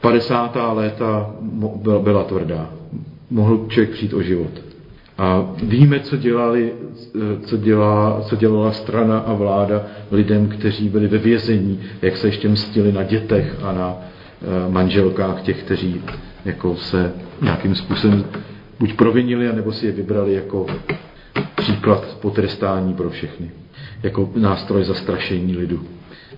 50. 0.01 0.57
Eh, 0.57 0.61
léta 0.61 1.35
byla 2.03 2.25
tvrdá. 2.25 2.71
Mohl 3.31 3.67
člověk 3.69 3.91
přijít 3.91 4.15
o 4.15 4.23
život. 4.23 4.74
A 5.19 5.55
víme, 5.63 6.01
co, 6.01 6.17
dělali, 6.17 6.73
co, 7.45 7.57
dělá, 7.57 8.21
co 8.23 8.37
dělala 8.37 8.73
strana 8.73 9.19
a 9.19 9.33
vláda 9.33 9.87
lidem, 10.11 10.49
kteří 10.49 10.89
byli 10.89 11.09
ve 11.09 11.19
vězení, 11.19 11.81
jak 12.03 12.17
se 12.17 12.29
ještě 12.29 12.49
mstili 12.49 12.93
na 12.93 13.03
dětech 13.03 13.57
a 13.63 13.73
na 13.73 13.97
eh, 13.97 14.71
manželkách 14.71 15.43
těch, 15.43 15.63
kteří 15.63 16.03
jako 16.45 16.77
se 16.77 17.13
nějakým 17.43 17.75
způsobem 17.75 18.25
buď 18.79 18.95
provinili, 18.95 19.49
anebo 19.49 19.73
si 19.73 19.87
je 19.87 19.93
vybrali 19.93 20.35
jako 20.35 20.67
příklad 21.55 22.17
potrestání 22.21 22.95
pro 22.95 23.11
všechny, 23.11 23.51
jako 24.03 24.31
nástroj 24.37 24.85
zastrašení 24.85 25.57
lidu. 25.57 25.81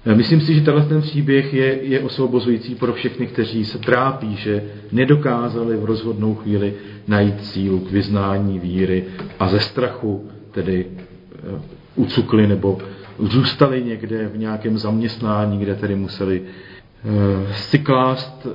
Eh, 0.04 0.14
myslím 0.14 0.40
si, 0.40 0.54
že 0.54 0.60
tenhle 0.60 0.84
ten 0.84 1.02
příběh 1.02 1.54
je, 1.54 1.82
je 1.82 2.00
osvobozující 2.00 2.74
pro 2.74 2.92
všechny, 2.92 3.26
kteří 3.26 3.64
se 3.64 3.78
trápí, 3.78 4.36
že 4.36 4.64
nedokázali 4.92 5.76
v 5.76 5.84
rozhodnou 5.84 6.34
chvíli 6.34 6.74
najít 7.08 7.44
sílu 7.44 7.80
k 7.80 7.90
vyznání 7.90 8.58
víry 8.58 9.04
a 9.38 9.48
ze 9.48 9.60
strachu 9.60 10.30
tedy 10.50 10.86
eh, 10.86 11.60
ucukli 11.96 12.46
nebo 12.46 12.78
zůstali 13.18 13.84
někde 13.84 14.28
v 14.28 14.38
nějakém 14.38 14.78
zaměstnání, 14.78 15.58
kde 15.58 15.74
tedy 15.74 15.94
museli 15.96 16.42
eh, 16.42 17.54
si 17.54 17.84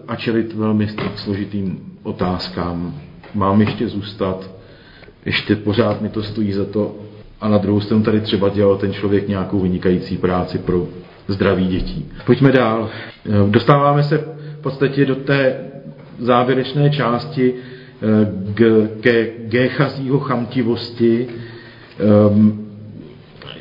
a 0.07 0.15
čelit 0.15 0.53
velmi 0.53 0.87
složitým 1.15 1.79
otázkám. 2.03 3.01
Mám 3.33 3.61
ještě 3.61 3.87
zůstat, 3.87 4.51
ještě 5.25 5.55
pořád 5.55 6.01
mi 6.01 6.09
to 6.09 6.23
stojí 6.23 6.53
za 6.53 6.65
to 6.65 6.95
a 7.41 7.49
na 7.49 7.57
druhou 7.57 7.81
stranu 7.81 8.03
tady 8.03 8.21
třeba 8.21 8.49
dělal 8.49 8.77
ten 8.77 8.93
člověk 8.93 9.27
nějakou 9.27 9.59
vynikající 9.59 10.17
práci 10.17 10.57
pro 10.57 10.87
zdraví 11.27 11.67
dětí. 11.67 12.09
Pojďme 12.25 12.51
dál. 12.51 12.89
Eh, 13.25 13.29
dostáváme 13.49 14.03
se 14.03 14.17
v 14.17 14.61
podstatě 14.61 15.05
do 15.05 15.15
té 15.15 15.55
závěrečné 16.19 16.89
části 16.89 17.53
eh, 17.53 18.87
ke 19.01 19.27
Géchazího 19.47 20.19
chamtivosti. 20.19 21.27
Ehm, 21.99 22.67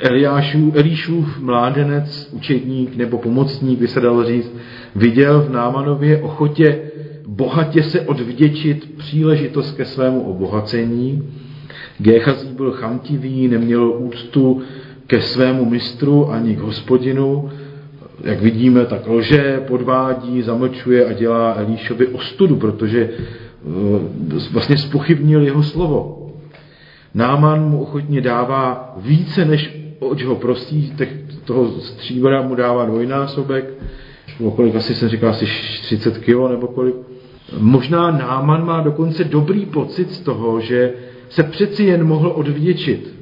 Eliášů, 0.00 0.72
Elíšův 0.74 1.40
mládenec, 1.40 2.28
učedník 2.32 2.96
nebo 2.96 3.18
pomocník, 3.18 3.78
by 3.78 3.88
se 3.88 4.00
dalo 4.00 4.24
říct, 4.24 4.56
viděl 4.96 5.40
v 5.40 5.50
Námanově 5.50 6.22
ochotě 6.22 6.78
bohatě 7.26 7.82
se 7.82 8.00
odvděčit 8.00 8.94
příležitost 8.96 9.76
ke 9.76 9.84
svému 9.84 10.20
obohacení. 10.20 11.22
Géchazí 11.98 12.48
byl 12.48 12.72
chamtivý, 12.72 13.48
neměl 13.48 13.92
úctu 13.98 14.62
ke 15.10 15.20
svému 15.20 15.64
mistru 15.64 16.30
ani 16.30 16.56
k 16.56 16.60
hospodinu. 16.60 17.50
Jak 18.24 18.40
vidíme, 18.40 18.86
tak 18.86 19.06
lže, 19.06 19.62
podvádí, 19.66 20.42
zamlčuje 20.42 21.06
a 21.06 21.12
dělá 21.12 21.54
Elíšovi 21.58 22.06
ostudu, 22.06 22.56
protože 22.56 23.10
eh, 23.10 23.18
vlastně 24.52 24.76
spochybnil 24.76 25.42
jeho 25.42 25.62
slovo. 25.62 26.30
Náman 27.14 27.70
mu 27.70 27.82
ochotně 27.82 28.20
dává 28.20 28.94
více, 28.96 29.44
než 29.44 29.78
oč 29.98 30.24
ho 30.24 30.36
prostí, 30.36 30.92
tak 30.98 31.08
toho 31.44 31.68
stříbra 31.70 32.42
mu 32.42 32.54
dává 32.54 32.84
dvojnásobek, 32.84 33.64
nebo 34.38 34.50
kolik 34.50 34.74
asi 34.76 34.94
jsem 34.94 35.08
říkal, 35.08 35.30
asi 35.30 35.46
30 35.82 36.18
kilo 36.18 36.48
nebo 36.48 36.66
kolik. 36.66 36.94
Možná 37.58 38.10
Náman 38.10 38.66
má 38.66 38.80
dokonce 38.80 39.24
dobrý 39.24 39.66
pocit 39.66 40.12
z 40.12 40.20
toho, 40.20 40.60
že 40.60 40.92
se 41.28 41.42
přeci 41.42 41.84
jen 41.84 42.04
mohl 42.04 42.32
odvděčit 42.34 43.19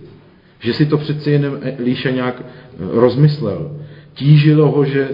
že 0.61 0.73
si 0.73 0.87
to 0.87 0.99
přeci 0.99 1.31
jen 1.31 1.61
Líša 1.85 2.11
nějak 2.11 2.42
eh, 2.42 2.77
rozmyslel. 2.79 3.77
Tížilo 4.14 4.71
ho, 4.71 4.85
že, 4.85 5.09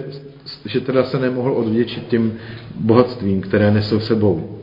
že 0.65 0.79
teda 0.81 1.03
se 1.03 1.19
nemohl 1.19 1.51
odvětšit 1.51 2.07
tím 2.07 2.33
bohatstvím, 2.75 3.41
které 3.41 3.71
nesl 3.71 3.99
sebou. 3.99 4.59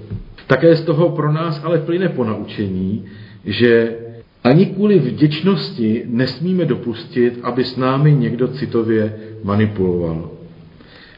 Také 0.47 0.77
z 0.77 0.81
toho 0.81 1.09
pro 1.09 1.33
nás 1.33 1.61
ale 1.64 1.79
plyne 1.79 2.09
po 2.09 2.25
naučení, 2.25 3.05
že 3.45 3.97
ani 4.45 4.66
kvůli 4.66 4.99
vděčnosti 4.99 6.03
nesmíme 6.07 6.64
dopustit, 6.64 7.38
aby 7.42 7.64
s 7.64 7.77
námi 7.77 8.12
někdo 8.12 8.49
citově 8.49 9.16
manipuloval. 9.45 10.31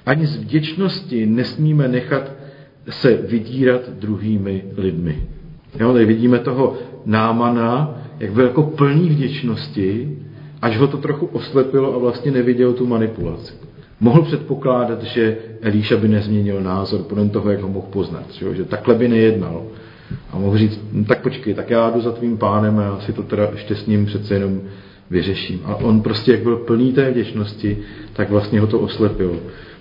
Ani 0.06 0.26
z 0.26 0.36
vděčnosti 0.36 1.26
nesmíme 1.26 1.88
nechat 1.88 2.32
se 2.90 3.16
vydírat 3.16 3.90
druhými 3.90 4.64
lidmi. 4.76 5.22
Jo, 5.80 5.92
tady 5.92 6.04
vidíme 6.04 6.38
toho 6.38 6.78
námana, 7.06 8.03
jak 8.20 8.32
byl 8.32 8.44
jako 8.44 8.62
plný 8.62 9.08
vděčnosti, 9.08 10.18
až 10.62 10.78
ho 10.78 10.86
to 10.86 10.96
trochu 10.96 11.26
oslepilo 11.26 11.94
a 11.94 11.98
vlastně 11.98 12.30
neviděl 12.30 12.72
tu 12.72 12.86
manipulaci. 12.86 13.52
Mohl 14.00 14.22
předpokládat, 14.22 15.02
že 15.02 15.36
Elíša 15.62 15.96
by 15.96 16.08
nezměnil 16.08 16.60
názor 16.60 17.02
podle 17.02 17.28
toho, 17.28 17.50
jak 17.50 17.60
ho 17.60 17.68
mohl 17.68 17.86
poznat, 17.90 18.24
že, 18.52 18.64
takhle 18.64 18.94
by 18.94 19.08
nejednal. 19.08 19.62
A 20.32 20.38
mohl 20.38 20.58
říct, 20.58 20.80
no, 20.92 21.04
tak 21.04 21.22
počkej, 21.22 21.54
tak 21.54 21.70
já 21.70 21.90
jdu 21.90 22.00
za 22.00 22.12
tvým 22.12 22.36
pánem 22.36 22.78
a 22.78 22.82
já 22.82 23.00
si 23.00 23.12
to 23.12 23.22
teda 23.22 23.48
ještě 23.52 23.74
s 23.74 23.86
ním 23.86 24.06
přece 24.06 24.34
jenom 24.34 24.60
vyřeším. 25.10 25.60
A 25.64 25.74
on 25.74 26.00
prostě, 26.00 26.32
jak 26.32 26.42
byl 26.42 26.56
plný 26.56 26.92
té 26.92 27.10
vděčnosti, 27.10 27.78
tak 28.12 28.30
vlastně 28.30 28.60
ho 28.60 28.66
to 28.66 28.80
oslepilo. 28.80 29.36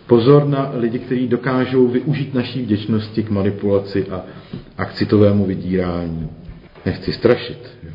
Pozor 0.07 0.47
na 0.47 0.71
lidi, 0.73 0.99
kteří 0.99 1.27
dokážou 1.27 1.87
využít 1.87 2.33
naší 2.33 2.61
vděčnosti 2.61 3.23
k 3.23 3.29
manipulaci 3.29 4.05
a, 4.09 4.21
a 4.77 4.85
k 4.85 4.93
citovému 4.93 5.45
vydírání. 5.45 6.29
Nechci 6.85 7.13
strašit, 7.13 7.77
jo. 7.83 7.92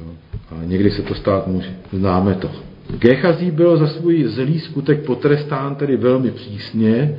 Někdy 0.65 0.91
se 0.91 1.03
to 1.03 1.15
stát 1.15 1.47
může. 1.47 1.77
Známe 1.93 2.35
to. 2.35 2.51
Gechazí 2.99 3.51
byl 3.51 3.77
za 3.77 3.87
svůj 3.87 4.25
zlý 4.25 4.61
skutek 4.61 5.05
potrestán 5.05 5.75
tedy 5.75 5.97
velmi 5.97 6.31
přísně 6.31 7.19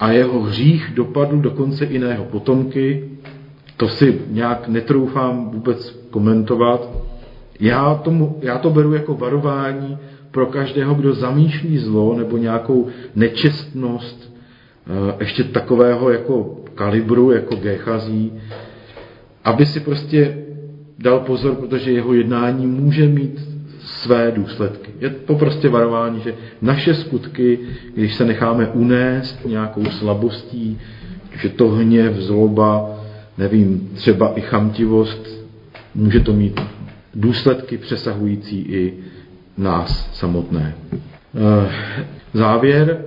a 0.00 0.10
jeho 0.12 0.40
hřích 0.40 0.92
dopadl 0.94 1.36
dokonce 1.36 1.84
i 1.84 1.98
na 1.98 2.08
jeho 2.08 2.24
potomky 2.24 3.08
to 3.76 3.88
si 3.88 4.20
nějak 4.30 4.68
netroufám 4.68 5.50
vůbec 5.50 5.90
komentovat. 6.10 6.88
Já, 7.60 7.94
tomu, 7.94 8.38
já 8.42 8.58
to 8.58 8.70
beru 8.70 8.94
jako 8.94 9.14
varování 9.14 9.98
pro 10.30 10.46
každého, 10.46 10.94
kdo 10.94 11.14
zamýšlí 11.14 11.78
zlo 11.78 12.14
nebo 12.18 12.36
nějakou 12.36 12.88
nečestnost, 13.14 14.34
eh, 14.86 15.14
ještě 15.20 15.44
takového 15.44 16.10
jako 16.10 16.56
kalibru, 16.74 17.32
jako 17.32 17.56
Gechazí, 17.56 18.32
aby 19.44 19.66
si 19.66 19.80
prostě 19.80 20.43
dal 20.98 21.20
pozor, 21.20 21.54
protože 21.54 21.92
jeho 21.92 22.14
jednání 22.14 22.66
může 22.66 23.08
mít 23.08 23.40
své 23.80 24.30
důsledky. 24.30 24.90
Je 25.00 25.10
to 25.10 25.34
prostě 25.34 25.68
varování, 25.68 26.20
že 26.20 26.34
naše 26.62 26.94
skutky, 26.94 27.58
když 27.94 28.14
se 28.14 28.24
necháme 28.24 28.68
unést 28.68 29.44
nějakou 29.46 29.84
slabostí, 29.84 30.78
že 31.42 31.48
to 31.48 31.68
hněv, 31.68 32.16
zloba, 32.16 33.00
nevím, 33.38 33.90
třeba 33.94 34.32
i 34.34 34.40
chamtivost, 34.40 35.44
může 35.94 36.20
to 36.20 36.32
mít 36.32 36.60
důsledky 37.14 37.78
přesahující 37.78 38.60
i 38.60 38.94
nás 39.58 40.10
samotné. 40.12 40.74
Eh, 40.92 41.70
závěr, 42.34 43.04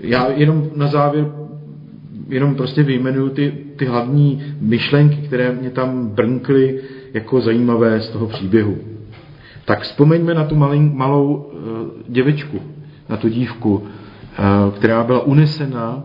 já 0.00 0.28
jenom 0.30 0.70
na 0.76 0.86
závěr 0.86 1.26
jenom 2.28 2.54
prostě 2.54 2.82
vyjmenuju 2.82 3.28
ty, 3.28 3.52
ty 3.76 3.84
hlavní 3.84 4.42
myšlenky, 4.60 5.16
které 5.16 5.52
mě 5.52 5.70
tam 5.70 6.08
brnkly 6.08 6.80
jako 7.14 7.40
zajímavé 7.40 8.00
z 8.00 8.08
toho 8.08 8.26
příběhu. 8.26 8.76
Tak 9.64 9.82
vzpomeňme 9.82 10.34
na 10.34 10.44
tu 10.44 10.56
malin, 10.56 10.90
malou 10.94 11.34
uh, 11.34 11.52
děvečku, 12.08 12.60
na 13.08 13.16
tu 13.16 13.28
dívku, 13.28 13.74
uh, 13.74 13.84
která 14.74 15.04
byla 15.04 15.20
unesena, 15.20 16.02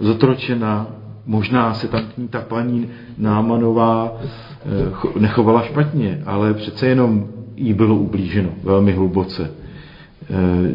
zotročena, 0.00 0.86
možná 1.26 1.74
se 1.74 1.88
tam 1.88 2.02
ta 2.30 2.40
paní 2.40 2.88
Námanová 3.18 4.12
uh, 4.12 5.20
nechovala 5.20 5.62
špatně, 5.62 6.22
ale 6.26 6.54
přece 6.54 6.86
jenom 6.86 7.26
jí 7.56 7.74
bylo 7.74 7.96
ublíženo 7.96 8.50
velmi 8.62 8.92
hluboce. 8.92 9.50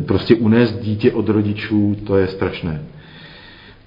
Prostě 0.05 0.35
unést 0.35 0.79
dítě 0.79 1.11
od 1.11 1.29
rodičů, 1.29 1.95
to 2.03 2.17
je 2.17 2.27
strašné. 2.27 2.81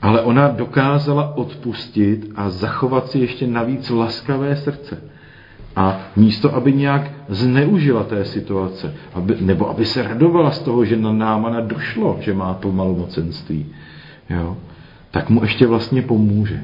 Ale 0.02 0.20
ona 0.20 0.48
dokázala 0.48 1.36
odpustit 1.36 2.30
a 2.36 2.50
zachovat 2.50 3.10
si 3.10 3.18
ještě 3.18 3.46
navíc 3.46 3.90
laskavé 3.90 4.56
srdce. 4.56 5.02
A 5.76 6.00
místo, 6.16 6.54
aby 6.54 6.72
nějak 6.72 7.10
zneužila 7.28 8.04
té 8.04 8.24
situace, 8.24 8.94
aby, 9.14 9.36
nebo 9.40 9.70
aby 9.70 9.84
se 9.84 10.02
radovala 10.02 10.50
z 10.50 10.58
toho, 10.58 10.84
že 10.84 10.96
na 10.96 11.12
Námana 11.12 11.60
došlo, 11.60 12.16
že 12.20 12.34
má 12.34 12.54
to 12.54 12.72
malomocenství, 12.72 13.66
jo, 14.30 14.56
tak 15.10 15.30
mu 15.30 15.42
ještě 15.42 15.66
vlastně 15.66 16.02
pomůže. 16.02 16.62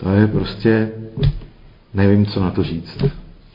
To 0.00 0.10
je 0.10 0.26
prostě, 0.26 0.90
nevím, 1.94 2.26
co 2.26 2.40
na 2.40 2.50
to 2.50 2.62
říct. 2.62 3.04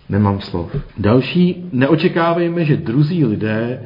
Nemám 0.09 0.41
slov. 0.41 0.75
Další, 0.97 1.69
neočekávejme, 1.71 2.65
že 2.65 2.77
druzí 2.77 3.25
lidé 3.25 3.81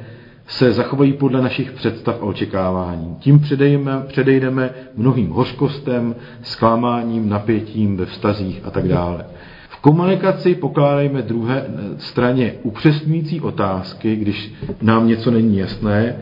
se 0.47 0.71
zachovají 0.71 1.13
podle 1.13 1.41
našich 1.41 1.71
představ 1.71 2.15
a 2.21 2.25
očekávání. 2.25 3.15
Tím 3.19 3.39
předejdeme, 3.39 3.91
předejdeme 4.07 4.69
mnohým 4.95 5.29
hořkostem, 5.29 6.15
zklamáním, 6.41 7.29
napětím 7.29 7.97
ve 7.97 8.05
vztazích 8.05 8.61
a 8.63 8.71
tak 8.71 8.87
dále 8.87 9.25
komunikaci 9.83 10.55
pokládejme 10.55 11.21
druhé 11.21 11.65
straně 11.97 12.53
upřesňující 12.63 13.41
otázky, 13.41 14.15
když 14.15 14.53
nám 14.81 15.07
něco 15.07 15.31
není 15.31 15.57
jasné 15.57 16.15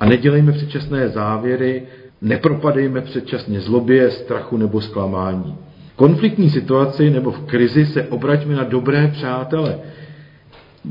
a 0.00 0.06
nedělejme 0.06 0.52
předčasné 0.52 1.08
závěry, 1.08 1.82
nepropadejme 2.22 3.00
předčasně 3.00 3.60
zlobě, 3.60 4.10
strachu 4.10 4.56
nebo 4.56 4.80
zklamání. 4.80 5.56
V 5.92 5.96
konfliktní 5.96 6.50
situaci 6.50 7.10
nebo 7.10 7.30
v 7.30 7.40
krizi 7.40 7.86
se 7.86 8.02
obraťme 8.02 8.54
na 8.54 8.64
dobré 8.64 9.08
přátele. 9.08 9.78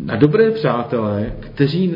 Na 0.06 0.16
dobré 0.16 0.52
přátele, 0.52 1.32
kteří 1.40 1.96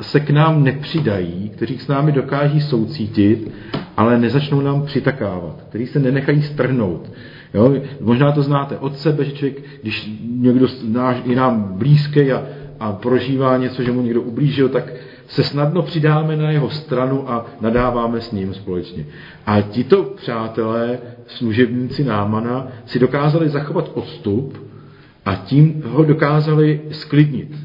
se 0.00 0.20
k 0.20 0.30
nám 0.30 0.64
nepřidají, 0.64 1.48
kteří 1.48 1.78
s 1.78 1.88
námi 1.88 2.12
dokáží 2.12 2.60
soucítit, 2.60 3.50
ale 3.96 4.18
nezačnou 4.18 4.60
nám 4.60 4.82
přitakávat, 4.82 5.64
kteří 5.68 5.86
se 5.86 5.98
nenechají 5.98 6.42
strhnout, 6.42 7.10
Jo? 7.54 7.74
Možná 8.00 8.32
to 8.32 8.42
znáte 8.42 8.78
od 8.78 8.96
sebe, 8.96 9.24
že 9.24 9.32
člověk, 9.32 9.62
když 9.82 10.10
někdo 10.30 10.66
náš, 10.88 11.16
je 11.24 11.36
nám 11.36 11.62
blízký 11.78 12.32
a, 12.32 12.42
a 12.80 12.92
prožívá 12.92 13.56
něco, 13.56 13.82
že 13.82 13.92
mu 13.92 14.02
někdo 14.02 14.22
ublížil, 14.22 14.68
tak 14.68 14.92
se 15.26 15.42
snadno 15.42 15.82
přidáme 15.82 16.36
na 16.36 16.50
jeho 16.50 16.70
stranu 16.70 17.30
a 17.30 17.46
nadáváme 17.60 18.20
s 18.20 18.32
ním 18.32 18.54
společně. 18.54 19.04
A 19.46 19.60
tito 19.60 20.02
přátelé, 20.02 20.98
služebníci 21.26 22.04
Námana, 22.04 22.68
si 22.86 22.98
dokázali 22.98 23.48
zachovat 23.48 23.90
odstup 23.94 24.66
a 25.24 25.34
tím 25.34 25.82
ho 25.86 26.04
dokázali 26.04 26.80
sklidnit 26.90 27.56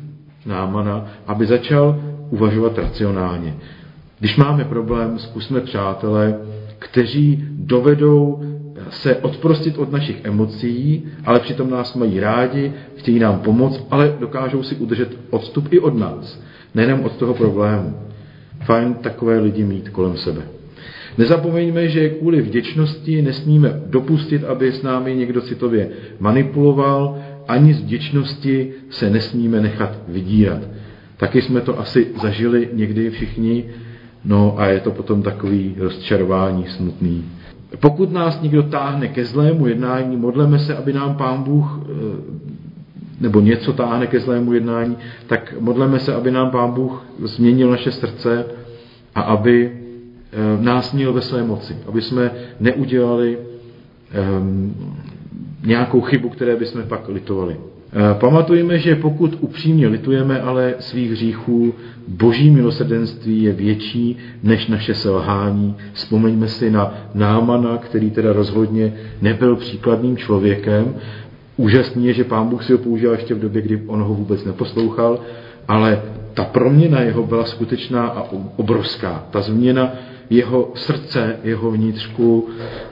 Námana, 0.45 1.05
aby 1.27 1.45
začal 1.45 1.99
uvažovat 2.29 2.77
racionálně. 2.77 3.55
Když 4.19 4.37
máme 4.37 4.63
problém, 4.63 5.19
zkusme 5.19 5.61
přátelé, 5.61 6.37
kteří 6.79 7.43
dovedou 7.51 8.43
se 8.89 9.15
odprostit 9.15 9.77
od 9.77 9.91
našich 9.91 10.25
emocí, 10.25 11.05
ale 11.25 11.39
přitom 11.39 11.69
nás 11.69 11.95
mají 11.95 12.19
rádi, 12.19 12.73
chtějí 12.95 13.19
nám 13.19 13.39
pomoct, 13.39 13.88
ale 13.91 14.15
dokážou 14.19 14.63
si 14.63 14.75
udržet 14.75 15.17
odstup 15.29 15.73
i 15.73 15.79
od 15.79 15.97
nás, 15.97 16.43
nejenom 16.75 17.03
od 17.03 17.15
toho 17.15 17.33
problému. 17.33 17.97
Fajn 18.65 18.93
takové 18.93 19.39
lidi 19.39 19.63
mít 19.63 19.89
kolem 19.89 20.17
sebe. 20.17 20.41
Nezapomeňme, 21.17 21.88
že 21.88 22.09
kvůli 22.09 22.41
vděčnosti 22.41 23.21
nesmíme 23.21 23.81
dopustit, 23.85 24.43
aby 24.43 24.71
s 24.71 24.83
námi 24.83 25.15
někdo 25.15 25.41
citově 25.41 25.89
manipuloval, 26.19 27.17
ani 27.47 27.73
z 27.73 27.81
vděčnosti 27.81 28.73
se 28.89 29.09
nesmíme 29.09 29.61
nechat 29.61 29.99
vydírat. 30.07 30.61
Taky 31.17 31.41
jsme 31.41 31.61
to 31.61 31.79
asi 31.79 32.07
zažili 32.21 32.69
někdy 32.73 33.09
všichni, 33.09 33.63
no 34.25 34.59
a 34.59 34.67
je 34.67 34.79
to 34.79 34.91
potom 34.91 35.21
takový 35.21 35.75
rozčarování 35.77 36.65
smutný. 36.67 37.23
Pokud 37.79 38.11
nás 38.11 38.41
někdo 38.41 38.63
táhne 38.63 39.07
ke 39.07 39.25
zlému 39.25 39.67
jednání, 39.67 40.17
modleme 40.17 40.59
se, 40.59 40.75
aby 40.77 40.93
nám 40.93 41.15
Pán 41.15 41.43
Bůh, 41.43 41.79
eh, 41.83 42.45
nebo 43.19 43.39
něco 43.39 43.73
táhne 43.73 44.07
ke 44.07 44.19
zlému 44.19 44.53
jednání, 44.53 44.97
tak 45.27 45.53
modleme 45.59 45.99
se, 45.99 46.15
aby 46.15 46.31
nám 46.31 46.51
Pán 46.51 46.71
Bůh 46.71 47.05
změnil 47.23 47.71
naše 47.71 47.91
srdce 47.91 48.45
a 49.15 49.21
aby 49.21 49.71
eh, 49.71 50.63
nás 50.63 50.93
měl 50.93 51.13
ve 51.13 51.21
své 51.21 51.43
moci, 51.43 51.77
aby 51.88 52.01
jsme 52.01 52.31
neudělali 52.59 53.38
um, 54.39 54.75
nějakou 55.65 56.01
chybu, 56.01 56.29
které 56.29 56.55
bychom 56.55 56.83
pak 56.83 57.09
litovali. 57.09 57.57
Eh, 57.97 58.13
pamatujeme, 58.19 58.79
že 58.79 58.95
pokud 58.95 59.38
upřímně 59.39 59.88
litujeme 59.88 60.41
ale 60.41 60.73
svých 60.79 61.12
hříchů, 61.12 61.73
boží 62.08 62.49
milosrdenství 62.49 63.43
je 63.43 63.53
větší 63.53 64.17
než 64.43 64.67
naše 64.67 64.95
selhání. 64.95 65.75
Vzpomeňme 65.93 66.47
si 66.47 66.71
na 66.71 66.93
Námana, 67.13 67.77
který 67.77 68.12
teda 68.12 68.34
rozhodně 68.34 68.93
nebyl 69.21 69.55
příkladným 69.55 70.17
člověkem. 70.17 70.95
Úžasný 71.58 72.05
je, 72.05 72.13
že 72.13 72.23
pán 72.23 72.47
Bůh 72.47 72.63
si 72.63 72.71
ho 72.71 72.77
použil 72.77 73.12
ještě 73.12 73.34
v 73.34 73.39
době, 73.39 73.62
kdy 73.62 73.81
on 73.88 74.01
ho 74.01 74.13
vůbec 74.13 74.45
neposlouchal, 74.45 75.19
ale 75.67 76.01
ta 76.34 76.43
proměna 76.43 77.01
jeho 77.01 77.23
byla 77.23 77.45
skutečná 77.45 78.08
a 78.08 78.27
obrovská. 78.55 79.23
Ta 79.31 79.41
změna 79.41 79.93
jeho 80.29 80.71
srdce, 80.75 81.36
jeho 81.43 81.71
vnitřku, 81.71 82.49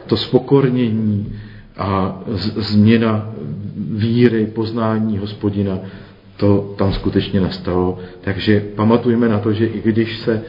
to 0.08 0.18
spokornění, 0.18 1.34
a 1.78 2.20
změna 2.56 3.30
víry, 3.92 4.46
poznání 4.46 5.18
hospodina, 5.18 5.80
to 6.38 6.76
tam 6.78 6.94
skutečně 6.94 7.42
nastalo. 7.42 8.00
Takže 8.22 8.60
pamatujme 8.76 9.30
na 9.30 9.40
to, 9.40 9.54
že 9.54 9.66
i 9.66 9.82
když 9.82 10.18
se 10.18 10.42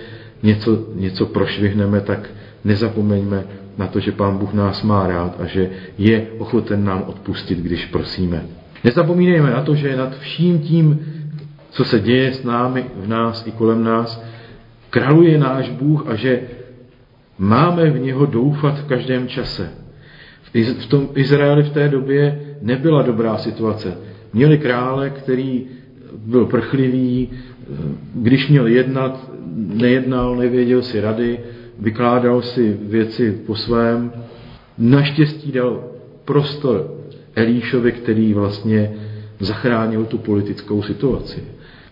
něco, 0.43 0.79
něco 0.95 1.27
prošvihneme, 1.27 2.01
tak 2.01 2.31
nezapomeňme 2.65 3.45
na 3.79 3.87
to, 3.87 4.01
že 4.01 4.13
Pán 4.13 4.39
Bůh 4.39 4.55
nás 4.55 4.83
má 4.83 5.07
rád 5.07 5.41
a 5.41 5.47
že 5.47 5.71
je 5.99 6.27
ochoten 6.39 6.85
nám 6.85 7.05
odpustit, 7.07 7.59
když 7.59 7.87
prosíme. 7.87 8.45
Nezapomínejme 8.85 9.51
na 9.51 9.63
to, 9.63 9.75
že 9.75 9.97
nad 9.97 10.19
vším 10.19 10.59
tím, 10.59 11.01
co 11.71 11.85
se 11.85 12.01
děje 12.01 12.33
s 12.33 12.45
námi, 12.45 12.85
v 12.97 13.09
nás 13.09 13.47
i 13.47 13.51
kolem 13.51 13.85
nás, 13.85 14.25
králuje 14.91 15.39
náš 15.39 15.71
Bůh 15.71 16.07
a 16.07 16.15
že 16.15 16.41
máme 17.39 17.91
v 17.91 17.99
něho 17.99 18.27
doufat 18.27 18.79
v 18.79 18.87
každém 18.87 19.29
čase. 19.29 19.84
V 20.79 20.87
tom 20.87 21.09
Izraeli 21.15 21.63
v 21.63 21.71
té 21.71 21.89
době 21.89 22.41
nebyla 22.63 23.03
dobrá 23.03 23.39
situace. 23.39 23.99
Měli 24.33 24.59
krále, 24.59 25.11
který 25.11 25.67
byl 26.27 26.47
prchlivý, 26.47 27.31
když 28.15 28.49
měl 28.49 28.67
jednat, 28.67 29.31
nejednal, 29.57 30.37
nevěděl 30.37 30.83
si 30.83 31.01
rady, 31.01 31.39
vykládal 31.79 32.43
si 32.43 32.77
věci 32.83 33.33
po 33.47 33.57
svém. 33.57 34.13
Naštěstí 34.79 35.53
dal 35.53 35.85
prostor 36.25 36.95
Elíšovi, 37.35 37.93
který 37.93 38.35
vlastně 38.35 38.93
zachránil 39.41 40.05
tu 40.05 40.19
politickou 40.19 40.83
situaci. 40.83 41.45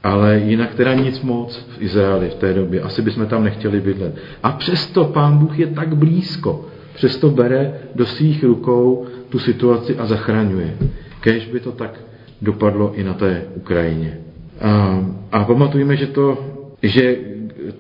Ale 0.03 0.39
jinak 0.39 0.75
teda 0.75 0.95
nic 0.95 1.21
moc 1.21 1.67
v 1.69 1.83
Izraeli 1.83 2.31
v 2.31 2.35
té 2.35 2.55
době. 2.55 2.81
Asi 2.81 3.03
bychom 3.03 3.27
tam 3.27 3.45
nechtěli 3.45 3.81
bydlet. 3.81 4.17
A 4.43 4.53
přesto 4.53 5.05
pán 5.05 5.39
Bůh 5.39 5.59
je 5.59 5.67
tak 5.67 5.97
blízko. 5.97 6.67
Přesto 6.95 7.31
bere 7.31 7.75
do 7.95 8.07
svých 8.07 8.45
rukou 8.45 9.07
tu 9.29 9.39
situaci 9.39 9.97
a 9.97 10.07
zachraňuje. 10.07 10.77
Kéž 11.21 11.47
by 11.47 11.61
to 11.61 11.73
tak 11.73 12.01
dopadlo 12.43 12.95
i 12.95 13.05
na 13.05 13.15
té 13.15 13.43
Ukrajině. 13.55 14.19
A, 14.61 15.01
a 15.33 15.45
pamatujeme, 15.45 15.97
že 15.97 16.07
to, 16.07 16.45
že 16.83 17.17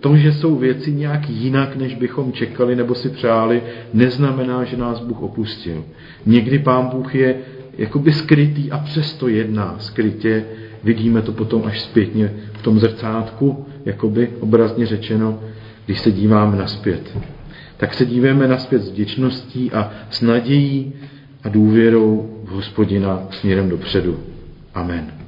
to, 0.01 0.17
že 0.17 0.33
jsou 0.33 0.57
věci 0.57 0.93
nějak 0.93 1.31
jinak, 1.31 1.77
než 1.77 1.95
bychom 1.95 2.33
čekali 2.33 2.77
nebo 2.77 2.95
si 2.95 3.09
přáli, 3.09 3.63
neznamená, 3.95 4.65
že 4.65 4.77
nás 4.77 5.01
Bůh 5.01 5.23
opustil. 5.23 5.85
Někdy 6.27 6.59
Pán 6.59 6.87
Bůh 6.87 7.15
je 7.15 7.35
jakoby 7.79 8.13
skrytý 8.13 8.71
a 8.71 8.79
přesto 8.79 9.29
jedná 9.29 9.77
skrytě. 9.79 10.45
Vidíme 10.85 11.23
to 11.23 11.33
potom 11.33 11.63
až 11.65 11.81
zpětně 11.81 12.33
v 12.53 12.63
tom 12.63 12.81
zrcátku, 12.81 13.67
jakoby 13.85 14.29
obrazně 14.41 14.87
řečeno, 14.87 15.41
když 15.87 16.01
se 16.01 16.11
díváme 16.11 16.57
naspět. 16.57 17.19
Tak 17.83 17.95
se 17.95 18.07
díváme 18.07 18.49
naspět 18.49 18.83
s 18.83 18.91
vděčností 18.91 19.73
a 19.73 19.91
s 20.11 20.21
nadějí 20.21 20.93
a 21.45 21.49
důvěrou 21.49 22.41
v 22.45 22.49
hospodina 22.49 23.27
směrem 23.31 23.69
dopředu. 23.69 24.19
Amen. 24.75 25.22